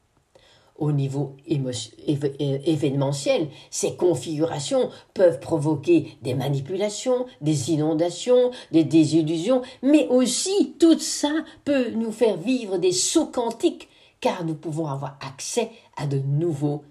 au 0.77 0.91
niveau 0.91 1.35
événementiel, 1.47 3.47
ces 3.71 3.95
configurations 3.95 4.89
peuvent 5.13 5.39
provoquer 5.39 6.17
des 6.21 6.33
manipulations, 6.33 7.25
des 7.41 7.71
inondations, 7.71 8.51
des 8.71 8.83
désillusions, 8.83 9.61
mais 9.81 10.07
aussi 10.07 10.75
tout 10.79 10.99
ça 10.99 11.31
peut 11.65 11.91
nous 11.91 12.11
faire 12.11 12.37
vivre 12.37 12.77
des 12.77 12.91
sauts 12.91 13.27
quantiques, 13.27 13.89
car 14.19 14.45
nous 14.45 14.55
pouvons 14.55 14.87
avoir 14.87 15.17
accès 15.21 15.69
à 15.95 16.07
de 16.07 16.19
nouveaux 16.19 16.83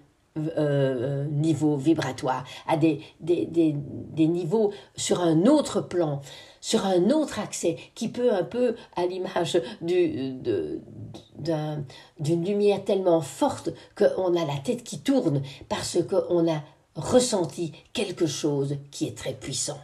euh, 0.57 1.25
niveaux 1.25 1.77
vibratoires, 1.77 2.43
à 2.67 2.77
des, 2.77 3.01
des, 3.19 3.45
des, 3.45 3.75
des 3.75 4.27
niveaux 4.27 4.71
sur 4.95 5.21
un 5.21 5.45
autre 5.45 5.81
plan 5.81 6.21
sur 6.67 6.85
un 6.85 7.11
autre 7.11 7.39
accès 7.39 7.77
qui 7.95 8.09
peut 8.09 8.33
un 8.33 8.43
peu, 8.43 8.75
à 8.97 9.05
l'image 9.05 9.61
d'une 9.79 10.81
lumière 12.19 12.83
tellement 12.83 13.21
forte 13.21 13.69
qu'on 13.95 14.35
a 14.35 14.45
la 14.45 14.57
tête 14.63 14.83
qui 14.83 14.99
tourne 14.99 15.41
parce 15.69 15.97
qu'on 16.03 16.51
a 16.51 16.61
ressenti 16.95 17.71
quelque 17.93 18.25
chose 18.25 18.77
qui 18.91 19.07
est 19.07 19.17
très 19.17 19.33
puissant. 19.33 19.79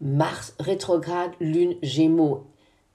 Mars 0.00 0.54
rétrograde, 0.58 1.32
lune 1.40 1.76
gémeaux. 1.82 2.46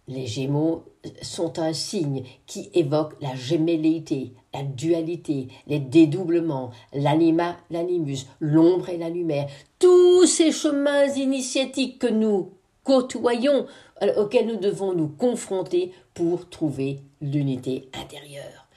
Les 0.08 0.26
gémeaux 0.26 0.84
sont 1.22 1.60
un 1.60 1.74
signe 1.74 2.24
qui 2.48 2.72
évoque 2.74 3.14
la 3.22 3.36
gémellité, 3.36 4.34
la 4.54 4.64
dualité, 4.64 5.48
les 5.68 5.80
dédoublements, 5.80 6.72
l'anima, 6.94 7.58
l'animus, 7.70 8.26
l'ombre 8.40 8.90
et 8.90 8.98
la 8.98 9.10
lumière, 9.10 9.48
tous 9.78 10.26
ces 10.26 10.52
chemins 10.52 11.08
initiatiques 11.08 12.00
que 12.00 12.08
nous 12.08 12.52
côtoyons, 12.84 13.68
euh, 14.02 14.24
auxquels 14.24 14.48
nous 14.48 14.58
devons 14.58 14.94
nous 14.94 15.10
confronter 15.10 15.92
pour 16.14 16.50
trouver 16.50 17.00
l'unité 17.22 17.90
intérieure. 17.94 18.68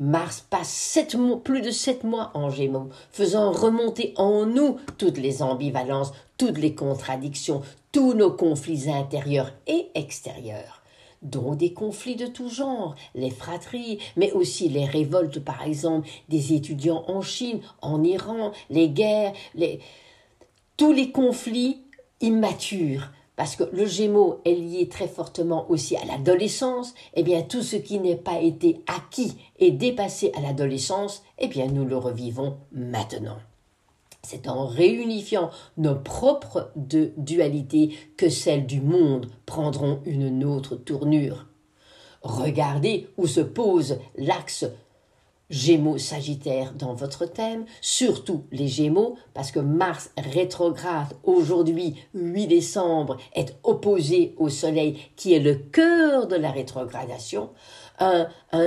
Mars 0.00 0.46
passe 0.48 0.98
plus 1.42 1.60
de 1.60 1.72
sept 1.72 2.04
mois 2.04 2.30
en 2.34 2.50
Gémeaux, 2.50 2.88
faisant 3.10 3.50
remonter 3.50 4.14
en 4.16 4.46
nous 4.46 4.76
toutes 4.96 5.18
les 5.18 5.42
ambivalences, 5.42 6.12
toutes 6.36 6.58
les 6.58 6.74
contradictions, 6.74 7.62
tous 7.90 8.14
nos 8.14 8.30
conflits 8.30 8.88
intérieurs 8.88 9.50
et 9.66 9.88
extérieurs 9.96 10.77
dont 11.22 11.54
des 11.54 11.72
conflits 11.72 12.16
de 12.16 12.26
tout 12.26 12.48
genre, 12.48 12.94
les 13.14 13.30
fratries, 13.30 13.98
mais 14.16 14.32
aussi 14.32 14.68
les 14.68 14.84
révoltes, 14.84 15.40
par 15.40 15.66
exemple, 15.66 16.08
des 16.28 16.52
étudiants 16.52 17.04
en 17.08 17.22
Chine, 17.22 17.60
en 17.82 18.02
Iran, 18.02 18.52
les 18.70 18.88
guerres, 18.88 19.32
les... 19.54 19.80
tous 20.76 20.92
les 20.92 21.10
conflits 21.10 21.82
immatures 22.20 23.10
parce 23.38 23.54
que 23.54 23.62
le 23.72 23.86
Gémeaux 23.86 24.40
est 24.44 24.56
lié 24.56 24.88
très 24.88 25.06
fortement 25.06 25.70
aussi 25.70 25.96
à 25.96 26.04
l'adolescence, 26.04 26.92
eh 27.14 27.22
bien 27.22 27.42
tout 27.42 27.62
ce 27.62 27.76
qui 27.76 28.00
n'est 28.00 28.16
pas 28.16 28.40
été 28.40 28.82
acquis 28.88 29.36
et 29.60 29.70
dépassé 29.70 30.32
à 30.34 30.40
l'adolescence, 30.40 31.22
eh 31.38 31.46
bien 31.46 31.68
nous 31.68 31.84
le 31.84 31.96
revivons 31.96 32.56
maintenant. 32.72 33.38
C'est 34.22 34.48
en 34.48 34.66
réunifiant 34.66 35.50
nos 35.76 35.94
propres 35.94 36.70
deux 36.76 37.12
dualités 37.16 37.96
que 38.16 38.28
celles 38.28 38.66
du 38.66 38.80
monde 38.80 39.30
prendront 39.46 40.00
une 40.04 40.44
autre 40.44 40.76
tournure. 40.76 41.46
Regardez 42.22 43.08
où 43.16 43.26
se 43.26 43.40
pose 43.40 43.98
l'axe 44.16 44.66
Gémeaux 45.50 45.96
Sagittaire 45.96 46.74
dans 46.74 46.92
votre 46.92 47.24
thème, 47.24 47.64
surtout 47.80 48.44
les 48.52 48.68
Gémeaux, 48.68 49.16
parce 49.32 49.50
que 49.50 49.60
Mars 49.60 50.10
rétrograde 50.18 51.14
aujourd'hui, 51.24 51.94
8 52.12 52.46
décembre, 52.48 53.16
est 53.34 53.56
opposé 53.62 54.34
au 54.36 54.50
Soleil, 54.50 54.98
qui 55.16 55.32
est 55.32 55.40
le 55.40 55.54
cœur 55.54 56.26
de 56.26 56.36
la 56.36 56.50
rétrogradation, 56.50 57.50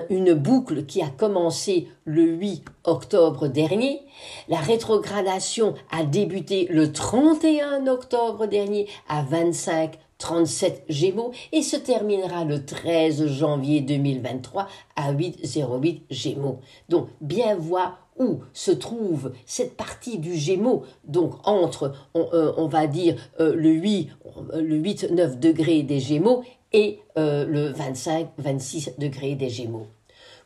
une 0.09 0.33
boucle 0.33 0.85
qui 0.85 1.01
a 1.01 1.09
commencé 1.09 1.87
le 2.05 2.23
8 2.23 2.63
octobre 2.83 3.47
dernier. 3.47 4.01
La 4.47 4.57
rétrogradation 4.57 5.73
a 5.91 6.03
débuté 6.03 6.67
le 6.69 6.91
31 6.91 7.87
octobre 7.87 8.45
dernier 8.45 8.87
à 9.07 9.23
25 9.23 9.97
37 10.21 10.83
Gémeaux 10.87 11.31
et 11.51 11.63
se 11.63 11.75
terminera 11.75 12.45
le 12.45 12.63
13 12.63 13.25
janvier 13.25 13.81
2023 13.81 14.67
à 14.95 15.11
808 15.11 16.03
Gémeaux. 16.11 16.59
Donc 16.89 17.07
bien 17.21 17.55
voir 17.55 18.07
où 18.19 18.41
se 18.53 18.69
trouve 18.71 19.31
cette 19.47 19.75
partie 19.75 20.19
du 20.19 20.35
Gémeaux, 20.35 20.83
donc 21.05 21.33
entre, 21.43 21.93
on, 22.13 22.27
euh, 22.33 22.67
va 22.67 22.85
dire, 22.85 23.15
euh, 23.39 23.55
le 23.55 23.71
8, 23.71 24.09
le 24.53 24.77
8-9 24.77 25.39
degrés 25.39 25.81
des 25.81 25.99
Gémeaux 25.99 26.43
et 26.73 26.99
euh, 27.17 27.45
le 27.45 27.71
25-26 27.71 28.99
degrés 28.99 29.35
des 29.35 29.49
Gémeaux. 29.49 29.87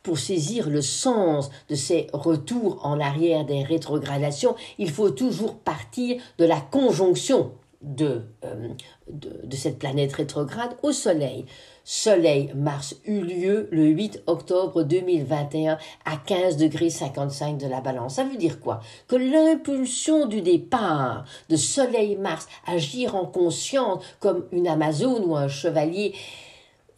Pour 0.02 0.18
saisir 0.18 0.70
le 0.70 0.82
sens 0.82 1.50
de 1.68 1.74
ces 1.74 2.06
retours 2.12 2.80
en 2.84 3.00
arrière 3.00 3.44
des 3.44 3.62
rétrogradations, 3.64 4.54
il 4.78 4.90
faut 4.90 5.10
toujours 5.10 5.56
partir 5.56 6.20
de 6.38 6.44
la 6.44 6.60
conjonction 6.60 7.52
de, 7.86 8.22
euh, 8.44 8.68
de, 9.08 9.56
cette 9.56 9.78
planète 9.78 10.12
rétrograde 10.12 10.76
au 10.82 10.92
Soleil. 10.92 11.46
Soleil-Mars 11.84 12.96
eut 13.06 13.20
lieu 13.20 13.68
le 13.70 13.86
8 13.86 14.24
octobre 14.26 14.82
2021 14.82 15.78
à 16.04 16.16
15 16.16 16.56
degrés 16.56 16.90
55 16.90 17.58
de 17.58 17.68
la 17.68 17.80
balance. 17.80 18.16
Ça 18.16 18.24
veut 18.24 18.36
dire 18.36 18.60
quoi? 18.60 18.80
Que 19.06 19.14
l'impulsion 19.14 20.26
du 20.26 20.42
départ 20.42 21.24
de 21.48 21.54
Soleil-Mars, 21.54 22.48
agir 22.66 23.14
en 23.14 23.24
conscience 23.24 24.04
comme 24.18 24.46
une 24.50 24.66
Amazone 24.66 25.24
ou 25.24 25.36
un 25.36 25.48
chevalier, 25.48 26.12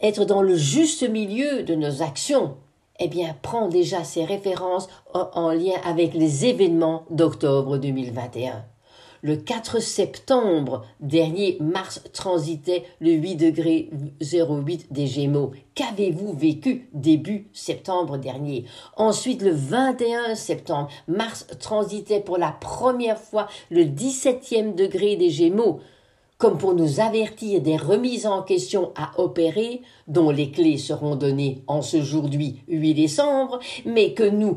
être 0.00 0.24
dans 0.24 0.42
le 0.42 0.56
juste 0.56 1.08
milieu 1.08 1.64
de 1.64 1.74
nos 1.74 2.02
actions, 2.02 2.56
eh 2.98 3.08
bien, 3.08 3.36
prend 3.42 3.68
déjà 3.68 4.04
ses 4.04 4.24
références 4.24 4.88
en 5.12 5.50
lien 5.50 5.74
avec 5.84 6.14
les 6.14 6.46
événements 6.46 7.04
d'octobre 7.10 7.76
2021. 7.76 8.64
Le 9.22 9.36
4 9.36 9.80
septembre 9.80 10.84
dernier, 11.00 11.56
Mars 11.60 12.02
transitait 12.12 12.84
le 13.00 13.10
8 13.10 13.34
degré 13.36 13.90
08 14.20 14.92
des 14.92 15.08
Gémeaux. 15.08 15.50
Qu'avez-vous 15.74 16.32
vécu 16.32 16.88
début 16.92 17.48
septembre 17.52 18.16
dernier? 18.16 18.64
Ensuite, 18.96 19.42
le 19.42 19.50
21 19.50 20.36
septembre, 20.36 20.88
Mars 21.08 21.46
transitait 21.58 22.20
pour 22.20 22.38
la 22.38 22.52
première 22.52 23.18
fois 23.18 23.48
le 23.70 23.82
17e 23.82 24.76
degré 24.76 25.16
des 25.16 25.30
Gémeaux 25.30 25.80
comme 26.38 26.56
pour 26.56 26.72
nous 26.72 27.00
avertir 27.00 27.60
des 27.60 27.76
remises 27.76 28.26
en 28.26 28.42
question 28.42 28.92
à 28.94 29.20
opérer, 29.20 29.82
dont 30.06 30.30
les 30.30 30.52
clés 30.52 30.78
seront 30.78 31.16
données 31.16 31.62
en 31.66 31.82
ce 31.82 32.00
jour 32.00 32.28
8 32.30 32.94
décembre, 32.94 33.58
mais 33.84 34.14
que 34.14 34.22
nous 34.22 34.56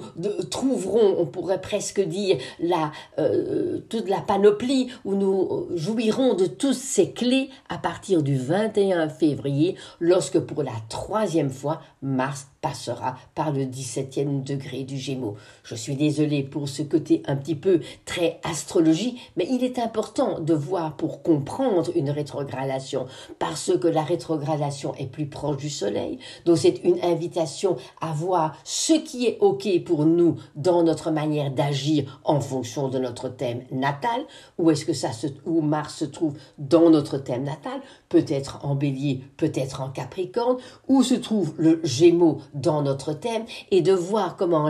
trouverons, 0.52 1.16
on 1.18 1.26
pourrait 1.26 1.60
presque 1.60 2.00
dire, 2.00 2.38
la, 2.60 2.92
euh, 3.18 3.80
toute 3.90 4.08
la 4.08 4.22
panoplie, 4.22 4.90
où 5.06 5.16
nous 5.16 5.68
jouirons 5.74 6.36
de 6.36 6.46
toutes 6.46 6.76
ces 6.76 7.12
clés 7.12 7.50
à 7.68 7.80
partir 7.80 8.22
du 8.22 8.38
21 8.38 9.10
février, 9.10 9.76
lorsque 10.00 10.40
pour 10.40 10.62
la 10.62 10.76
troisième 10.88 11.50
fois, 11.50 11.82
Mars 12.04 12.48
passera 12.62 13.18
par 13.34 13.52
le 13.52 13.64
17e 13.64 14.44
degré 14.44 14.84
du 14.84 14.98
Gémeaux. 14.98 15.36
Je 15.64 15.74
suis 15.74 15.96
désolé 15.96 16.44
pour 16.44 16.70
ce 16.70 16.84
côté 16.84 17.24
un 17.26 17.36
petit 17.36 17.56
peu 17.56 17.80
très 18.06 18.40
astrologie, 18.44 19.20
mais 19.36 19.48
il 19.50 19.64
est 19.64 19.80
important 19.80 20.40
de 20.40 20.54
voir 20.54 20.96
pour 20.96 21.24
comprendre 21.24 21.71
une 21.96 22.10
rétrogradation, 22.10 23.06
parce 23.40 23.72
que 23.80 23.88
la 23.88 24.04
rétrogradation 24.04 24.94
est 24.96 25.08
plus 25.08 25.28
proche 25.28 25.58
du 25.58 25.70
Soleil, 25.70 26.20
donc 26.46 26.58
c'est 26.58 26.84
une 26.84 27.00
invitation 27.04 27.78
à 28.00 28.12
voir 28.14 28.56
ce 28.64 28.94
qui 28.94 29.26
est 29.28 29.38
OK 29.40 29.68
pour 29.86 30.06
nous 30.06 30.36
dans 30.56 30.84
notre 30.84 31.12
manière 31.12 31.52
d'agir 31.52 32.20
en 32.24 32.40
fonction 32.40 32.88
de 32.88 33.00
notre 33.00 33.30
thème 33.30 33.64
natal, 33.72 34.22
où 34.58 34.72
est-ce 34.72 34.86
que 34.86 34.94
ça 34.94 35.12
se, 35.12 35.28
où 35.46 35.62
Mars 35.62 35.96
se 35.96 36.06
trouve 36.06 36.38
dans 36.58 36.90
notre 36.90 37.18
thème 37.18 37.44
natal, 37.44 37.80
peut-être 38.10 38.60
en 38.64 38.76
bélier, 38.76 39.22
peut-être 39.38 39.82
en 39.82 39.90
capricorne, 39.90 40.58
où 40.88 41.04
se 41.04 41.16
trouve 41.16 41.54
le 41.58 41.80
Gémeaux 41.84 42.40
dans 42.54 42.82
notre 42.82 43.14
thème? 43.14 43.46
Et 43.72 43.82
de 43.82 43.94
voir 43.94 44.36
comment 44.36 44.70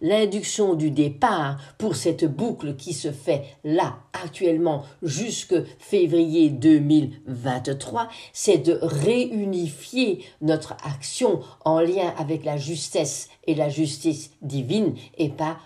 l'induction 0.00 0.74
du 0.74 0.90
départ 0.90 1.58
pour 1.78 1.96
cette 1.96 2.24
boucle 2.24 2.76
qui 2.76 2.92
se 2.92 3.12
fait 3.12 3.44
là 3.64 3.98
actuellement 4.22 4.82
jusque 5.02 5.54
février 5.78 6.23
2023, 6.50 8.08
c'est 8.32 8.58
de 8.58 8.78
réunifier 8.80 10.24
notre 10.40 10.76
action 10.84 11.40
en 11.64 11.80
lien 11.80 12.14
avec 12.18 12.44
la 12.44 12.56
justesse 12.56 13.28
et 13.46 13.54
la 13.54 13.68
justice 13.68 14.32
divine 14.42 14.94
et 15.18 15.28
pas 15.28 15.58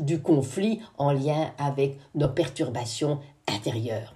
du 0.00 0.20
conflit 0.20 0.80
en 0.98 1.12
lien 1.12 1.52
avec 1.58 1.98
nos 2.14 2.28
perturbations 2.28 3.18
intérieures. 3.46 4.14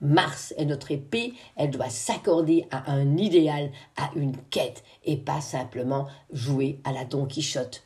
Mars 0.00 0.52
est 0.56 0.64
notre 0.64 0.90
épée, 0.90 1.32
elle 1.54 1.70
doit 1.70 1.88
s'accorder 1.88 2.66
à 2.72 2.90
un 2.90 3.16
idéal, 3.16 3.70
à 3.96 4.10
une 4.16 4.36
quête, 4.50 4.82
et 5.04 5.16
pas 5.16 5.40
simplement 5.40 6.08
jouer 6.32 6.80
à 6.82 6.90
la 6.92 7.04
Don 7.04 7.24
Quichotte. 7.26 7.84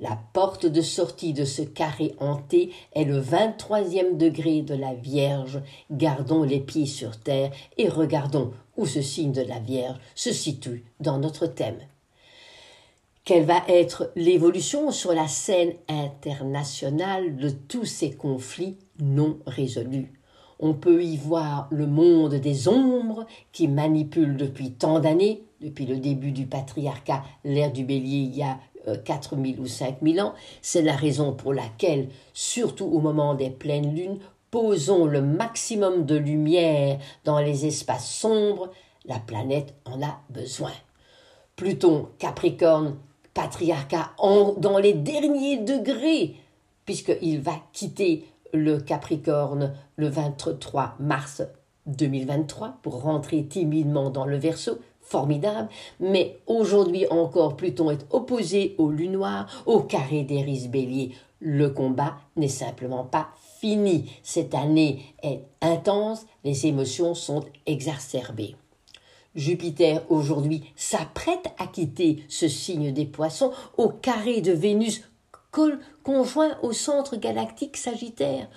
La 0.00 0.16
porte 0.32 0.64
de 0.64 0.80
sortie 0.80 1.32
de 1.32 1.44
ce 1.44 1.62
carré 1.62 2.14
hanté 2.20 2.70
est 2.92 3.04
le 3.04 3.20
23e 3.20 4.16
degré 4.16 4.62
de 4.62 4.74
la 4.74 4.94
Vierge. 4.94 5.60
Gardons 5.90 6.44
les 6.44 6.60
pieds 6.60 6.86
sur 6.86 7.18
terre 7.18 7.50
et 7.78 7.88
regardons 7.88 8.52
où 8.76 8.86
ce 8.86 9.02
signe 9.02 9.32
de 9.32 9.42
la 9.42 9.58
Vierge 9.58 9.98
se 10.14 10.32
situe 10.32 10.84
dans 11.00 11.18
notre 11.18 11.48
thème. 11.48 11.80
Quelle 13.24 13.44
va 13.44 13.64
être 13.66 14.12
l'évolution 14.14 14.92
sur 14.92 15.12
la 15.12 15.26
scène 15.26 15.72
internationale 15.88 17.36
de 17.36 17.50
tous 17.50 17.84
ces 17.84 18.12
conflits 18.12 18.78
non 19.00 19.38
résolus? 19.46 20.12
On 20.60 20.74
peut 20.74 21.02
y 21.02 21.16
voir 21.16 21.66
le 21.70 21.88
monde 21.88 22.36
des 22.36 22.68
ombres 22.68 23.26
qui 23.50 23.66
manipule 23.66 24.36
depuis 24.36 24.72
tant 24.72 25.00
d'années, 25.00 25.42
depuis 25.60 25.86
le 25.86 25.98
début 25.98 26.30
du 26.30 26.46
patriarcat, 26.46 27.24
l'ère 27.44 27.72
du 27.72 27.84
bélier 27.84 28.18
il 28.18 28.36
y 28.36 28.42
a 28.42 28.58
4000 29.04 29.58
euh, 29.58 29.62
ou 29.62 29.66
5000 29.66 30.20
ans. 30.20 30.34
C'est 30.62 30.82
la 30.82 30.96
raison 30.96 31.32
pour 31.32 31.54
laquelle, 31.54 32.08
surtout 32.32 32.86
au 32.86 33.00
moment 33.00 33.34
des 33.34 33.50
pleines 33.50 33.94
lunes, 33.94 34.18
posons 34.50 35.04
le 35.04 35.20
maximum 35.20 36.06
de 36.06 36.16
lumière 36.16 36.98
dans 37.24 37.38
les 37.38 37.66
espaces 37.66 38.10
sombres, 38.10 38.70
la 39.04 39.18
planète 39.18 39.74
en 39.84 40.02
a 40.02 40.20
besoin. 40.30 40.72
Pluton, 41.56 42.08
Capricorne, 42.18 42.96
patriarcat 43.34 44.12
dans 44.18 44.78
les 44.78 44.94
derniers 44.94 45.58
degrés, 45.58 46.36
puisqu'il 46.84 47.40
va 47.40 47.54
quitter 47.72 48.26
le 48.52 48.78
Capricorne 48.78 49.74
le 49.96 50.08
23 50.08 50.96
mars 51.00 51.42
2023 51.86 52.78
pour 52.82 53.02
rentrer 53.02 53.44
timidement 53.46 54.10
dans 54.10 54.24
le 54.24 54.36
Verseau, 54.36 54.78
formidable, 55.08 55.68
mais 56.00 56.38
aujourd'hui 56.46 57.06
encore 57.08 57.56
Pluton 57.56 57.90
est 57.90 58.06
opposé 58.10 58.74
au 58.78 58.90
lunoir, 58.90 59.46
au 59.66 59.80
carré 59.80 60.22
d'Éris 60.22 60.68
Bélier. 60.68 61.12
Le 61.40 61.70
combat 61.70 62.16
n'est 62.36 62.48
simplement 62.48 63.04
pas 63.04 63.28
fini. 63.60 64.10
Cette 64.22 64.54
année 64.54 65.02
est 65.22 65.42
intense, 65.62 66.26
les 66.44 66.66
émotions 66.66 67.14
sont 67.14 67.44
exacerbées. 67.66 68.56
Jupiter 69.34 70.02
aujourd'hui 70.08 70.64
s'apprête 70.74 71.48
à 71.58 71.66
quitter 71.66 72.24
ce 72.28 72.48
signe 72.48 72.92
des 72.92 73.06
poissons 73.06 73.52
au 73.76 73.88
carré 73.88 74.40
de 74.40 74.52
Vénus 74.52 75.02
conjoint 76.02 76.56
au 76.62 76.72
centre 76.72 77.16
galactique 77.16 77.76
Sagittaire. 77.76 78.48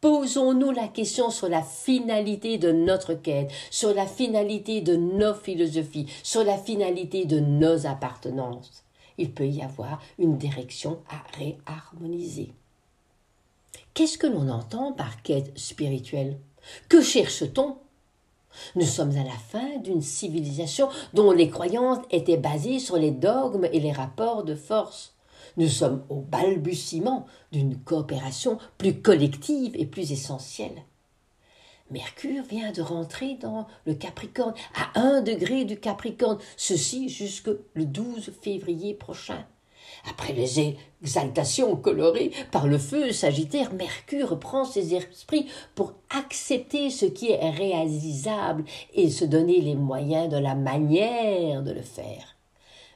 Posons-nous 0.00 0.70
la 0.70 0.88
question 0.88 1.28
sur 1.28 1.48
la 1.48 1.62
finalité 1.62 2.56
de 2.56 2.72
notre 2.72 3.12
quête, 3.12 3.50
sur 3.70 3.92
la 3.92 4.06
finalité 4.06 4.80
de 4.80 4.96
nos 4.96 5.34
philosophies, 5.34 6.06
sur 6.22 6.42
la 6.42 6.56
finalité 6.56 7.26
de 7.26 7.38
nos 7.38 7.86
appartenances. 7.86 8.82
Il 9.18 9.32
peut 9.32 9.46
y 9.46 9.60
avoir 9.60 10.00
une 10.18 10.38
direction 10.38 11.00
à 11.10 11.22
réharmoniser. 11.36 12.52
Qu'est-ce 13.92 14.16
que 14.16 14.26
l'on 14.26 14.48
entend 14.48 14.92
par 14.92 15.22
quête 15.22 15.52
spirituelle? 15.58 16.38
Que 16.88 17.02
cherche-t-on? 17.02 17.76
Nous 18.76 18.86
sommes 18.86 19.16
à 19.18 19.24
la 19.24 19.30
fin 19.30 19.76
d'une 19.78 20.02
civilisation 20.02 20.88
dont 21.12 21.32
les 21.32 21.50
croyances 21.50 22.04
étaient 22.10 22.38
basées 22.38 22.78
sur 22.78 22.96
les 22.96 23.10
dogmes 23.10 23.68
et 23.70 23.80
les 23.80 23.92
rapports 23.92 24.44
de 24.44 24.54
force. 24.54 25.14
Nous 25.56 25.68
sommes 25.68 26.04
au 26.08 26.20
balbutiement 26.20 27.26
d'une 27.52 27.78
coopération 27.78 28.58
plus 28.78 29.00
collective 29.00 29.74
et 29.74 29.86
plus 29.86 30.12
essentielle. 30.12 30.84
Mercure 31.90 32.44
vient 32.44 32.70
de 32.70 32.82
rentrer 32.82 33.34
dans 33.34 33.66
le 33.84 33.94
Capricorne, 33.94 34.54
à 34.74 35.00
un 35.00 35.22
degré 35.22 35.64
du 35.64 35.78
Capricorne, 35.78 36.38
ceci 36.56 37.08
jusque 37.08 37.50
le 37.74 37.84
12 37.84 38.30
février 38.40 38.94
prochain. 38.94 39.44
Après 40.08 40.32
les 40.32 40.76
exaltations 41.02 41.74
colorées 41.76 42.30
par 42.52 42.68
le 42.68 42.78
feu 42.78 43.12
sagittaire, 43.12 43.72
Mercure 43.72 44.38
prend 44.38 44.64
ses 44.64 44.94
esprits 44.94 45.48
pour 45.74 45.94
accepter 46.10 46.90
ce 46.90 47.06
qui 47.06 47.32
est 47.32 47.50
réalisable 47.50 48.64
et 48.94 49.10
se 49.10 49.24
donner 49.24 49.60
les 49.60 49.74
moyens 49.74 50.28
de 50.28 50.38
la 50.38 50.54
manière 50.54 51.62
de 51.62 51.72
le 51.72 51.82
faire. 51.82 52.36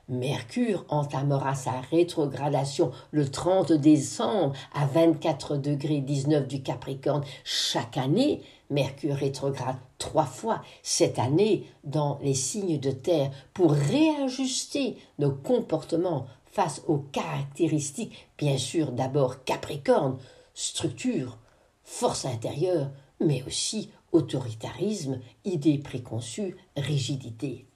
Mercure 0.09 0.85
entamera 0.89 1.55
sa 1.55 1.81
rétrogradation 1.91 2.93
le 3.11 3.31
30 3.31 3.73
décembre 3.73 4.55
à 4.75 4.85
24 4.87 5.57
degrés 5.57 6.01
19 6.01 6.47
du 6.47 6.63
Capricorne. 6.63 7.25
Chaque 7.43 7.97
année, 7.97 8.43
Mercure 8.69 9.17
rétrograde 9.17 9.77
trois 9.99 10.27
fois 10.27 10.63
cette 10.83 11.19
année 11.19 11.67
dans 11.85 12.19
les 12.23 12.35
signes 12.35 12.79
de 12.79 12.91
terre 12.91 13.31
pour 13.55 13.73
réajuster 13.73 14.99
nos 15.19 15.33
comportements 15.33 16.27
face 16.45 16.83
aux 16.87 16.99
caractéristiques, 16.99 18.29
bien 18.37 18.59
sûr 18.59 18.93
d'abord 18.93 19.45
Capricorne, 19.45 20.19
structure, 20.53 21.39
force 21.83 22.27
intérieure, 22.27 22.91
mais 23.21 23.43
aussi 23.47 23.91
autoritarisme, 24.13 25.21
idées 25.45 25.79
préconçues, 25.79 26.57
rigidité. 26.77 27.67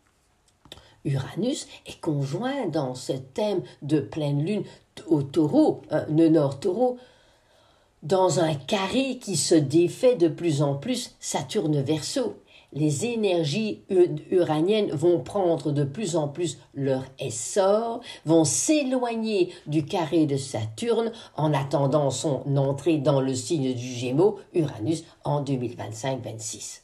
Uranus 1.08 1.66
est 1.86 2.00
conjoint 2.00 2.66
dans 2.66 2.94
ce 2.94 3.12
thème 3.12 3.62
de 3.82 4.00
pleine 4.00 4.44
lune 4.44 4.64
au 5.06 5.22
taureau, 5.22 5.82
le 6.08 6.28
nord 6.28 6.60
taureau, 6.60 6.98
dans 8.02 8.40
un 8.40 8.54
carré 8.54 9.18
qui 9.18 9.36
se 9.36 9.54
défait 9.54 10.16
de 10.16 10.28
plus 10.28 10.62
en 10.62 10.74
plus 10.74 11.16
Saturne 11.18 11.80
verso. 11.80 12.36
Les 12.74 13.06
énergies 13.06 13.80
uraniennes 14.30 14.90
vont 14.90 15.20
prendre 15.20 15.72
de 15.72 15.84
plus 15.84 16.16
en 16.16 16.28
plus 16.28 16.58
leur 16.74 17.02
essor, 17.18 18.02
vont 18.26 18.44
s'éloigner 18.44 19.54
du 19.66 19.86
carré 19.86 20.26
de 20.26 20.36
Saturne 20.36 21.10
en 21.36 21.54
attendant 21.54 22.10
son 22.10 22.42
entrée 22.58 22.98
dans 22.98 23.22
le 23.22 23.34
signe 23.34 23.72
du 23.72 23.86
Gémeaux, 23.86 24.38
Uranus, 24.52 25.04
en 25.24 25.42
2025-26. 25.42 26.82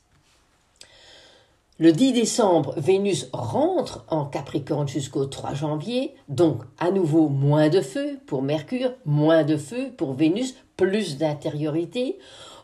Le 1.80 1.90
10 1.90 2.12
décembre, 2.12 2.72
Vénus 2.76 3.28
rentre 3.32 4.04
en 4.08 4.26
Capricorne 4.26 4.86
jusqu'au 4.86 5.26
3 5.26 5.54
janvier, 5.54 6.14
donc 6.28 6.62
à 6.78 6.92
nouveau 6.92 7.28
moins 7.28 7.68
de 7.68 7.80
feu 7.80 8.20
pour 8.26 8.42
Mercure, 8.42 8.92
moins 9.04 9.42
de 9.42 9.56
feu 9.56 9.90
pour 9.96 10.12
Vénus, 10.12 10.54
plus 10.76 11.18
d'intériorité. 11.18 12.16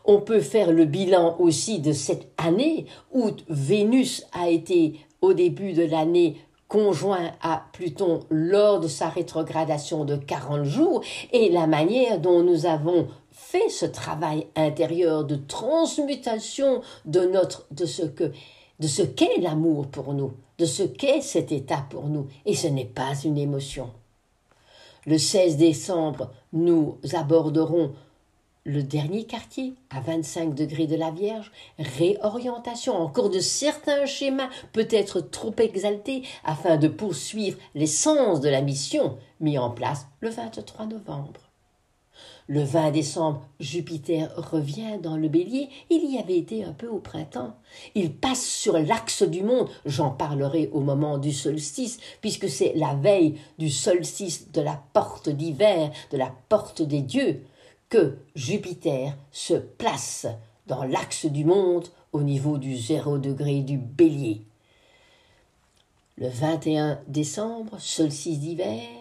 On 0.05 0.21
peut 0.21 0.39
faire 0.39 0.71
le 0.71 0.85
bilan 0.85 1.35
aussi 1.39 1.79
de 1.79 1.91
cette 1.91 2.31
année 2.37 2.85
où 3.11 3.31
Vénus 3.49 4.25
a 4.31 4.47
été 4.47 5.01
au 5.19 5.33
début 5.33 5.73
de 5.73 5.83
l'année 5.83 6.37
conjoint 6.69 7.31
à 7.41 7.65
Pluton 7.73 8.21
lors 8.29 8.79
de 8.79 8.87
sa 8.87 9.09
rétrogradation 9.09 10.05
de 10.05 10.15
40 10.15 10.63
jours 10.63 11.01
et 11.33 11.49
la 11.49 11.67
manière 11.67 12.17
dont 12.17 12.43
nous 12.43 12.65
avons 12.65 13.09
fait 13.29 13.67
ce 13.67 13.85
travail 13.85 14.47
intérieur 14.55 15.25
de 15.25 15.35
transmutation 15.35 16.81
de 17.03 17.25
notre 17.25 17.65
de 17.71 17.85
ce 17.85 18.03
que 18.03 18.31
de 18.81 18.87
ce 18.87 19.03
qu'est 19.03 19.39
l'amour 19.39 19.87
pour 19.87 20.15
nous, 20.15 20.33
de 20.57 20.65
ce 20.65 20.81
qu'est 20.81 21.21
cet 21.21 21.51
état 21.51 21.85
pour 21.91 22.07
nous, 22.07 22.27
et 22.47 22.55
ce 22.55 22.67
n'est 22.67 22.83
pas 22.83 23.13
une 23.23 23.37
émotion. 23.37 23.91
Le 25.05 25.19
16 25.19 25.57
décembre, 25.57 26.31
nous 26.51 26.97
aborderons 27.13 27.93
le 28.63 28.81
dernier 28.81 29.25
quartier, 29.25 29.75
à 29.91 29.99
25 30.01 30.55
degrés 30.55 30.87
de 30.87 30.95
la 30.95 31.11
Vierge, 31.11 31.51
réorientation 31.77 32.95
encore 32.95 33.29
de 33.29 33.39
certains 33.39 34.07
schémas 34.07 34.49
peut-être 34.73 35.19
trop 35.21 35.53
exaltés 35.59 36.23
afin 36.43 36.77
de 36.77 36.87
poursuivre 36.87 37.59
l'essence 37.75 38.41
de 38.41 38.49
la 38.49 38.61
mission 38.61 39.17
mis 39.39 39.59
en 39.59 39.69
place 39.69 40.07
le 40.21 40.29
23 40.29 40.87
novembre. 40.87 41.50
Le 42.47 42.63
20 42.63 42.91
décembre, 42.91 43.41
Jupiter 43.59 44.33
revient 44.35 44.99
dans 45.01 45.15
le 45.15 45.29
bélier. 45.29 45.69
Il 45.89 46.11
y 46.11 46.17
avait 46.17 46.37
été 46.37 46.63
un 46.63 46.73
peu 46.73 46.87
au 46.87 46.99
printemps. 46.99 47.55
Il 47.95 48.13
passe 48.13 48.45
sur 48.45 48.77
l'axe 48.77 49.23
du 49.23 49.43
monde. 49.43 49.69
J'en 49.85 50.11
parlerai 50.11 50.69
au 50.73 50.81
moment 50.81 51.17
du 51.17 51.31
solstice, 51.31 51.99
puisque 52.19 52.49
c'est 52.49 52.73
la 52.75 52.95
veille 52.95 53.35
du 53.57 53.69
solstice 53.69 54.51
de 54.51 54.61
la 54.61 54.81
porte 54.93 55.29
d'hiver, 55.29 55.91
de 56.11 56.17
la 56.17 56.33
porte 56.49 56.81
des 56.81 57.01
dieux, 57.01 57.43
que 57.89 58.17
Jupiter 58.35 59.15
se 59.31 59.53
place 59.53 60.27
dans 60.67 60.83
l'axe 60.83 61.25
du 61.25 61.45
monde 61.45 61.87
au 62.13 62.21
niveau 62.21 62.57
du 62.57 62.75
zéro 62.77 63.17
degré 63.17 63.61
du 63.61 63.77
bélier. 63.77 64.41
Le 66.17 66.27
21 66.27 66.99
décembre, 67.07 67.79
solstice 67.79 68.39
d'hiver, 68.39 69.00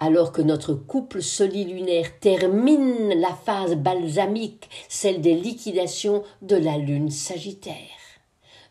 alors 0.00 0.32
que 0.32 0.42
notre 0.42 0.74
couple 0.74 1.22
solilunaire 1.22 2.18
termine 2.18 3.14
la 3.20 3.34
phase 3.34 3.76
balsamique, 3.76 4.68
celle 4.88 5.20
des 5.20 5.34
liquidations 5.34 6.24
de 6.42 6.56
la 6.56 6.78
lune 6.78 7.10
sagittaire. 7.10 7.76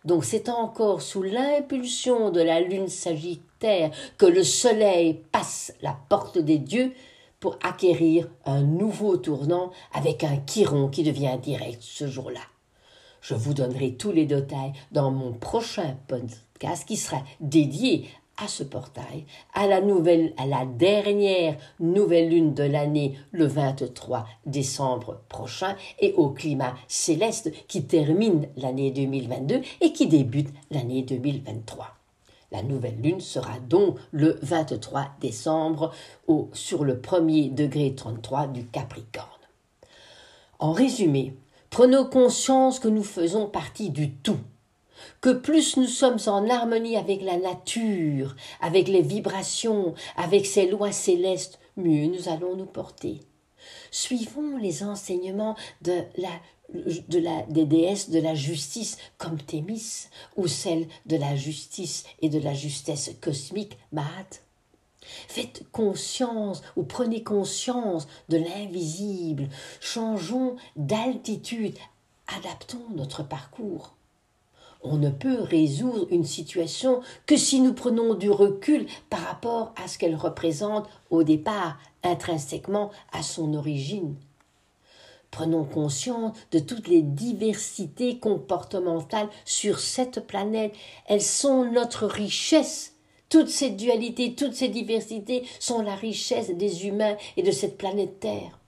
Donc 0.06 0.26
c'est 0.26 0.50
encore 0.50 1.02
sous 1.02 1.24
l'impulsion 1.24 2.32
de 2.32 2.42
la 2.42 2.62
lune 2.62 2.88
sagittaire 2.88 3.92
que 4.18 4.26
le 4.26 4.44
soleil 4.44 5.22
passe 5.32 5.74
la 5.82 5.98
porte 6.10 6.38
des 6.38 6.58
dieux 6.58 6.94
pour 7.40 7.58
acquérir 7.64 8.30
un 8.46 8.62
nouveau 8.62 9.18
tournant 9.18 9.72
avec 9.94 10.24
un 10.24 10.38
chiron 10.38 10.90
qui 10.90 11.04
devient 11.04 11.38
direct 11.42 11.82
ce 11.82 12.08
jour-là. 12.08 12.42
Je 13.22 13.36
vous 13.36 13.54
donnerai 13.54 13.96
tous 13.96 14.12
les 14.12 14.26
détails 14.26 14.74
dans 14.92 15.12
mon 15.12 15.34
prochain 15.34 15.98
podcast 16.08 16.88
qui 16.88 16.96
sera 16.96 17.22
dédié 17.42 18.10
à 18.44 18.48
ce 18.48 18.64
portail, 18.64 19.26
à 19.54 19.68
la 19.68 19.82
nouvelle, 19.82 20.34
à 20.38 20.46
la 20.46 20.66
dernière 20.66 21.58
nouvelle 21.80 22.30
lune 22.30 22.54
de 22.54 22.64
l'année, 22.64 23.18
le 23.32 23.46
23 23.46 24.26
décembre 24.46 25.22
prochain, 25.30 25.76
et 26.00 26.14
au 26.14 26.30
climat 26.30 26.76
céleste 26.88 27.52
qui 27.68 27.86
termine 27.86 28.48
l'année 28.56 28.92
2022 28.92 29.62
et 29.82 29.94
qui 29.94 30.08
débute 30.08 30.50
l'année 30.72 31.04
2023. 31.04 31.88
La 32.52 32.64
nouvelle 32.64 33.00
lune 33.02 33.22
sera 33.22 33.60
donc 33.60 33.98
le 34.12 34.40
23 34.42 35.12
décembre 35.22 35.92
au, 36.28 36.50
sur 36.54 36.84
le 36.84 37.00
premier 37.00 37.50
degré 37.50 37.94
33 37.94 38.48
du 38.48 38.66
Capricorne. 38.66 39.28
En 40.58 40.72
résumé, 40.72 41.36
prenons 41.70 42.06
conscience 42.06 42.80
que 42.80 42.88
nous 42.88 43.04
faisons 43.04 43.48
partie 43.48 43.92
du 43.92 44.12
tout 44.12 44.40
que 45.22 45.32
plus 45.32 45.78
nous 45.78 45.88
sommes 45.88 46.20
en 46.28 46.50
harmonie 46.50 46.98
avec 46.98 47.22
la 47.22 47.38
nature, 47.38 48.36
avec 48.62 48.88
les 48.88 49.02
vibrations, 49.02 49.94
avec 50.16 50.46
ces 50.46 50.68
lois 50.68 50.92
célestes, 50.92 51.60
mieux 51.78 52.08
nous 52.08 52.30
allons 52.30 52.56
nous 52.56 52.66
porter. 52.66 53.22
Suivons 53.92 54.58
les 54.58 54.84
enseignements 54.84 55.56
de 55.82 56.02
la, 56.18 56.30
de 56.74 57.20
la, 57.20 57.44
des 57.44 57.66
déesses 57.66 58.10
de 58.10 58.20
la 58.20 58.36
justice 58.36 58.98
comme 59.18 59.38
Thémis 59.38 60.08
ou 60.38 60.48
celle 60.48 60.88
de 61.06 61.18
la 61.18 61.36
justice 61.36 62.06
et 62.22 62.30
de 62.30 62.40
la 62.40 62.54
justesse 62.54 63.12
cosmique 63.22 63.78
Mahat. 63.92 64.42
Faites 65.28 65.64
conscience 65.72 66.62
ou 66.76 66.84
prenez 66.84 67.24
conscience 67.24 68.08
de 68.30 68.38
l'invisible. 68.38 69.50
Changeons 69.80 70.56
d'altitude. 70.76 71.78
Adaptons 72.38 72.86
notre 72.92 73.24
parcours. 73.24 73.96
On 74.82 74.98
ne 74.98 75.10
peut 75.10 75.42
résoudre 75.42 76.08
une 76.10 76.24
situation 76.24 77.02
que 77.26 77.36
si 77.36 77.60
nous 77.60 77.74
prenons 77.74 78.14
du 78.14 78.30
recul 78.30 78.86
par 79.10 79.20
rapport 79.20 79.74
à 79.84 79.88
ce 79.90 79.98
qu'elle 79.98 80.16
représente 80.16 80.88
au 81.10 81.24
départ, 81.24 81.78
intrinsèquement 82.04 82.90
à 83.12 83.22
son 83.22 83.54
origine. 83.56 84.16
Prenons 85.32 85.66
conscience 85.66 86.36
de 86.52 86.60
toutes 86.60 86.88
les 86.88 87.02
diversités 87.02 88.20
comportementales 88.20 89.30
sur 89.46 89.80
cette 89.80 90.26
planète. 90.26 90.74
Elles 91.06 91.22
sont 91.22 91.66
notre 91.72 92.08
richesse. 92.08 92.96
Toutes 93.28 93.50
ces 93.50 93.70
dualités, 93.70 94.34
toutes 94.34 94.56
ces 94.56 94.70
diversités 94.70 95.44
sont 95.60 95.82
la 95.82 95.96
richesse 95.96 96.50
des 96.50 96.88
humains 96.88 97.16
et 97.38 97.44
de 97.44 97.52
cette 97.52 97.78
planète 97.78 98.20
Terre 98.20 98.59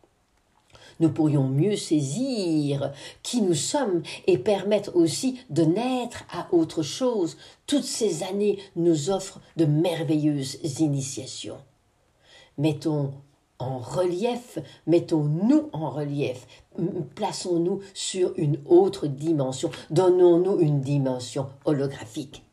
nous 1.02 1.10
pourrions 1.10 1.48
mieux 1.48 1.76
saisir 1.76 2.94
qui 3.24 3.42
nous 3.42 3.56
sommes 3.56 4.04
et 4.28 4.38
permettre 4.38 4.96
aussi 4.96 5.40
de 5.50 5.64
naître 5.64 6.24
à 6.32 6.48
autre 6.54 6.84
chose. 6.84 7.38
Toutes 7.68 7.84
ces 7.84 8.24
années 8.24 8.60
nous 8.76 9.10
offrent 9.10 9.42
de 9.58 9.66
merveilleuses 9.66 10.80
initiations. 10.80 11.58
Mettons 12.58 13.12
en 13.60 13.78
relief, 13.78 14.58
mettons-nous 14.88 15.70
en 15.72 15.90
relief, 15.90 16.48
plaçons-nous 17.16 17.82
sur 17.94 18.34
une 18.38 18.58
autre 18.66 19.06
dimension, 19.08 19.70
donnons-nous 19.92 20.60
une 20.60 20.82
dimension 20.82 21.48
holographique. 21.66 22.44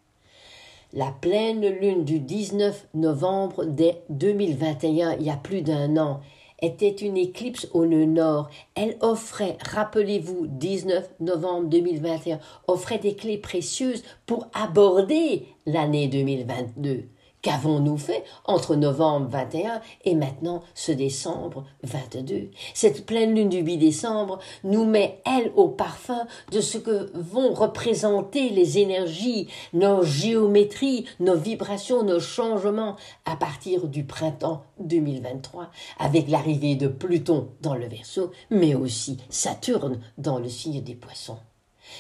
La 0.92 1.10
pleine 1.10 1.66
lune 1.66 2.04
du 2.04 2.18
19 2.18 2.88
novembre 2.94 3.64
2021, 4.08 5.16
il 5.16 5.26
y 5.26 5.30
a 5.30 5.36
plus 5.36 5.62
d'un 5.62 5.96
an, 5.96 6.20
était 6.60 6.90
une 6.90 7.16
éclipse 7.16 7.68
au 7.72 7.86
nœud 7.86 8.04
nord. 8.04 8.50
Elle 8.74 8.96
offrait, 9.00 9.56
rappelez-vous, 9.64 10.46
19 10.46 11.08
novembre 11.20 11.68
2021, 11.68 12.40
offrait 12.66 12.98
des 12.98 13.14
clés 13.14 13.38
précieuses 13.38 14.02
pour 14.26 14.48
aborder 14.52 15.46
l'année 15.66 16.08
2022. 16.08 17.08
Qu'avons-nous 17.42 17.98
fait 17.98 18.24
entre 18.46 18.74
novembre 18.74 19.28
21 19.30 19.80
et 20.04 20.14
maintenant 20.16 20.62
ce 20.74 20.90
décembre 20.90 21.64
22 21.84 22.50
Cette 22.74 23.06
pleine 23.06 23.34
lune 23.34 23.48
du 23.48 23.58
8 23.58 23.76
décembre 23.76 24.40
nous 24.64 24.84
met, 24.84 25.22
elle, 25.24 25.52
au 25.54 25.68
parfum 25.68 26.26
de 26.50 26.60
ce 26.60 26.78
que 26.78 27.10
vont 27.14 27.54
représenter 27.54 28.50
les 28.50 28.78
énergies, 28.78 29.48
nos 29.72 30.02
géométries, 30.02 31.06
nos 31.20 31.36
vibrations, 31.36 32.02
nos 32.02 32.20
changements 32.20 32.96
à 33.24 33.36
partir 33.36 33.86
du 33.86 34.04
printemps 34.04 34.64
2023, 34.80 35.70
avec 35.98 36.28
l'arrivée 36.28 36.74
de 36.74 36.88
Pluton 36.88 37.48
dans 37.62 37.74
le 37.74 37.86
Verseau, 37.86 38.32
mais 38.50 38.74
aussi 38.74 39.18
Saturne 39.30 40.00
dans 40.16 40.38
le 40.38 40.48
signe 40.48 40.82
des 40.82 40.94
Poissons. 40.94 41.38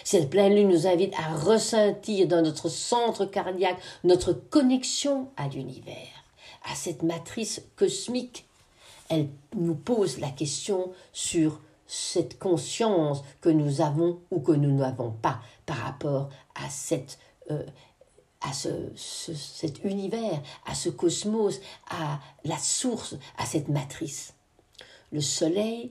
Cette 0.04 0.30
pleine 0.30 0.54
lune 0.54 0.68
nous 0.68 0.86
invite 0.86 1.14
à 1.14 1.34
ressentir 1.34 2.26
dans 2.28 2.42
notre 2.42 2.68
centre 2.68 3.24
cardiaque 3.24 3.80
notre 4.04 4.32
connexion 4.32 5.28
à 5.36 5.48
l'univers, 5.48 6.24
à 6.70 6.74
cette 6.74 7.02
matrice 7.02 7.62
cosmique. 7.76 8.46
Elle 9.08 9.28
nous 9.56 9.74
pose 9.74 10.18
la 10.18 10.30
question 10.30 10.92
sur 11.12 11.60
cette 11.86 12.38
conscience 12.38 13.22
que 13.40 13.48
nous 13.48 13.80
avons 13.80 14.20
ou 14.30 14.40
que 14.40 14.52
nous 14.52 14.76
n'avons 14.76 15.10
pas 15.10 15.40
par 15.64 15.78
rapport 15.78 16.28
à 16.54 16.68
cette 16.68 17.18
euh, 17.50 17.64
à 18.40 18.52
cet 18.52 19.82
univers, 19.84 20.40
à 20.64 20.74
ce 20.74 20.90
cosmos, 20.90 21.60
à 21.90 22.20
la 22.44 22.56
source, 22.56 23.16
à 23.36 23.44
cette 23.44 23.68
matrice. 23.68 24.34
Le 25.10 25.20
soleil 25.20 25.90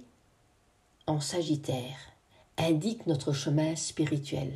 en 1.08 1.20
Sagittaire 1.20 1.98
indique 2.58 3.08
notre 3.08 3.34
chemin 3.34 3.76
spirituel. 3.76 4.52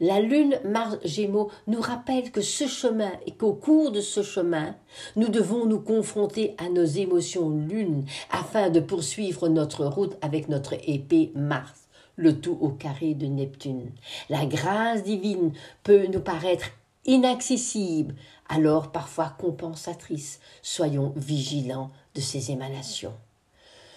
La 0.00 0.20
lune 0.20 0.58
Mars 0.64 0.96
Gémeaux 1.04 1.50
nous 1.66 1.80
rappelle 1.80 2.30
que 2.30 2.40
ce 2.40 2.66
chemin 2.66 3.12
et 3.26 3.32
qu'au 3.32 3.52
cours 3.52 3.92
de 3.92 4.00
ce 4.00 4.22
chemin, 4.22 4.74
nous 5.16 5.28
devons 5.28 5.66
nous 5.66 5.80
confronter 5.80 6.54
à 6.58 6.68
nos 6.68 6.84
émotions 6.84 7.50
lune 7.50 8.04
afin 8.30 8.70
de 8.70 8.80
poursuivre 8.80 9.48
notre 9.48 9.84
route 9.84 10.16
avec 10.22 10.48
notre 10.48 10.74
épée 10.88 11.32
Mars, 11.34 11.88
le 12.16 12.40
tout 12.40 12.58
au 12.60 12.70
carré 12.70 13.14
de 13.14 13.26
Neptune. 13.26 13.90
La 14.28 14.46
grâce 14.46 15.02
divine 15.02 15.52
peut 15.82 16.06
nous 16.06 16.20
paraître 16.20 16.70
inaccessible, 17.04 18.14
alors 18.48 18.92
parfois 18.92 19.34
compensatrice. 19.38 20.40
Soyons 20.62 21.12
vigilants 21.16 21.90
de 22.14 22.20
ces 22.20 22.50
émanations. 22.50 23.14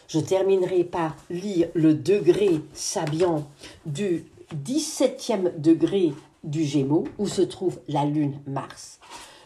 Je 0.10 0.20
terminerai 0.20 0.84
par 0.84 1.16
lire 1.30 1.70
le 1.76 1.94
degré 1.94 2.62
sabiant 2.74 3.48
du 3.86 4.26
17e 4.66 5.62
degré 5.62 6.14
du 6.44 6.64
Gémeaux, 6.64 7.04
où 7.20 7.28
se 7.28 7.44
trouve 7.44 7.80
la 7.88 8.06
lune 8.06 8.40
Mars. 8.48 9.00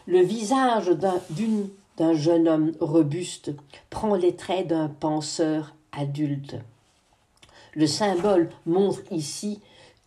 Le 0.06 0.20
visage 0.20 0.88
d'un 0.88 2.14
jeune 2.14 2.48
homme 2.48 2.72
robuste 2.80 3.52
prend 3.90 4.14
les 4.14 4.36
traits 4.36 4.68
d'un 4.68 4.88
penseur 4.88 5.74
adulte. 5.92 6.56
Le 7.74 7.86
symbole 7.86 8.48
montre 8.64 9.02
ici 9.10 9.60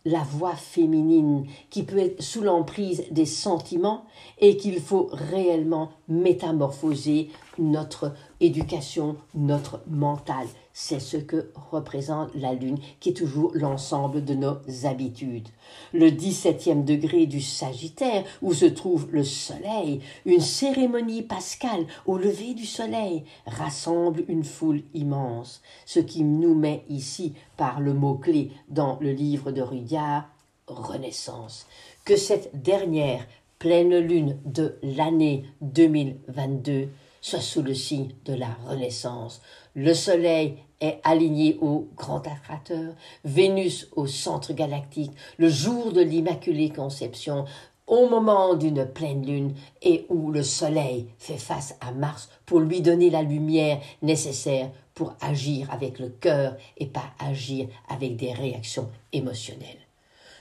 la 0.04 0.24
voix 0.24 0.56
féminine 0.56 1.46
qui 1.70 1.84
peut 1.84 1.98
être 1.98 2.20
sous 2.20 2.40
l'emprise 2.40 3.04
des 3.12 3.26
sentiments 3.26 4.06
et 4.40 4.56
qu'il 4.56 4.80
faut 4.80 5.08
réellement 5.12 5.92
métamorphoser 6.08 7.30
notre 7.58 8.14
éducation, 8.40 9.16
notre 9.34 9.82
mental. 9.88 10.46
C'est 10.72 11.00
ce 11.00 11.16
que 11.16 11.50
représente 11.70 12.34
la 12.34 12.54
Lune, 12.54 12.78
qui 13.00 13.10
est 13.10 13.14
toujours 13.14 13.50
l'ensemble 13.54 14.24
de 14.24 14.34
nos 14.34 14.56
habitudes. 14.84 15.48
Le 15.92 16.10
17e 16.10 16.84
degré 16.84 17.26
du 17.26 17.40
Sagittaire, 17.40 18.24
où 18.42 18.54
se 18.54 18.64
trouve 18.64 19.08
le 19.10 19.24
Soleil, 19.24 20.00
une 20.24 20.40
cérémonie 20.40 21.22
pascale 21.22 21.86
au 22.06 22.16
lever 22.16 22.54
du 22.54 22.66
Soleil, 22.66 23.24
rassemble 23.46 24.24
une 24.28 24.44
foule 24.44 24.82
immense, 24.94 25.62
ce 25.84 26.00
qui 26.00 26.22
nous 26.22 26.54
met 26.54 26.84
ici 26.88 27.34
par 27.56 27.80
le 27.80 27.94
mot-clé 27.94 28.52
dans 28.68 28.98
le 29.00 29.12
livre 29.12 29.50
de 29.50 29.62
Rudyard, 29.62 30.28
Renaissance. 30.66 31.66
Que 32.04 32.16
cette 32.16 32.62
dernière 32.62 33.26
pleine 33.58 33.98
lune 33.98 34.38
de 34.44 34.76
l'année 34.82 35.44
2022 35.62 36.88
soit 37.28 37.40
sous 37.40 37.62
le 37.62 37.74
signe 37.74 38.08
de 38.24 38.32
la 38.32 38.48
Renaissance. 38.66 39.42
Le 39.74 39.92
Soleil 39.92 40.56
est 40.80 40.98
aligné 41.04 41.58
au 41.60 41.88
grand 41.94 42.26
attrateur, 42.26 42.94
Vénus 43.24 43.88
au 43.96 44.06
centre 44.06 44.54
galactique, 44.54 45.12
le 45.36 45.50
jour 45.50 45.92
de 45.92 46.00
l'Immaculée 46.00 46.70
Conception, 46.70 47.44
au 47.86 48.08
moment 48.08 48.54
d'une 48.54 48.86
pleine 48.86 49.26
lune 49.26 49.54
et 49.82 50.06
où 50.08 50.30
le 50.30 50.42
Soleil 50.42 51.08
fait 51.18 51.36
face 51.36 51.76
à 51.80 51.92
Mars 51.92 52.30
pour 52.46 52.60
lui 52.60 52.80
donner 52.80 53.10
la 53.10 53.22
lumière 53.22 53.78
nécessaire 54.00 54.70
pour 54.94 55.14
agir 55.20 55.70
avec 55.70 55.98
le 55.98 56.08
cœur 56.08 56.56
et 56.78 56.86
pas 56.86 57.12
agir 57.18 57.68
avec 57.88 58.16
des 58.16 58.32
réactions 58.32 58.88
émotionnelles. 59.12 59.86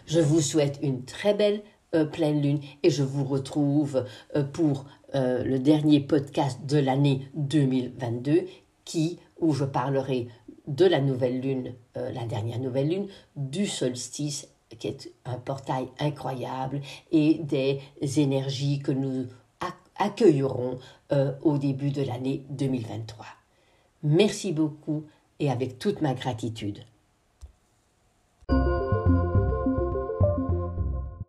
Je 0.06 0.21
vous 0.21 0.41
souhaite 0.41 0.80
une 0.82 1.04
très 1.04 1.34
belle 1.34 1.63
euh, 1.95 2.04
pleine 2.04 2.41
lune 2.41 2.60
et 2.84 2.89
je 2.89 3.04
vous 3.04 3.23
retrouve 3.23 4.04
euh, 4.36 4.43
pour 4.43 4.86
euh, 5.15 5.43
le 5.43 5.60
dernier 5.60 6.00
podcast 6.00 6.65
de 6.65 6.78
l'année 6.78 7.28
2022 7.36 8.46
qui 8.86 9.20
où 9.39 9.54
je 9.54 9.65
parlerai 9.65 10.28
de 10.67 10.86
la 10.86 11.00
nouvelle 11.00 11.39
lune, 11.39 11.74
la 11.96 12.26
dernière 12.26 12.60
nouvelle 12.60 12.89
lune, 12.89 13.08
du 13.36 13.67
solstice 13.67 14.50
qui 14.80 14.88
est 14.88 15.12
un 15.26 15.38
portail 15.38 15.88
incroyable 16.00 16.82
et 17.12 17.36
des 17.36 17.80
énergies 18.20 18.80
que 18.80 18.91
nous 18.91 19.28
accueillerons 19.98 20.80
au 21.41 21.58
début 21.58 21.91
de 21.91 22.02
l'année 22.02 22.43
2023. 22.50 23.26
Merci 24.04 24.52
beaucoup 24.52 25.06
et 25.39 25.50
avec 25.50 25.80
toute 25.80 26.02
ma 26.02 26.13
gratitude. 26.13 26.80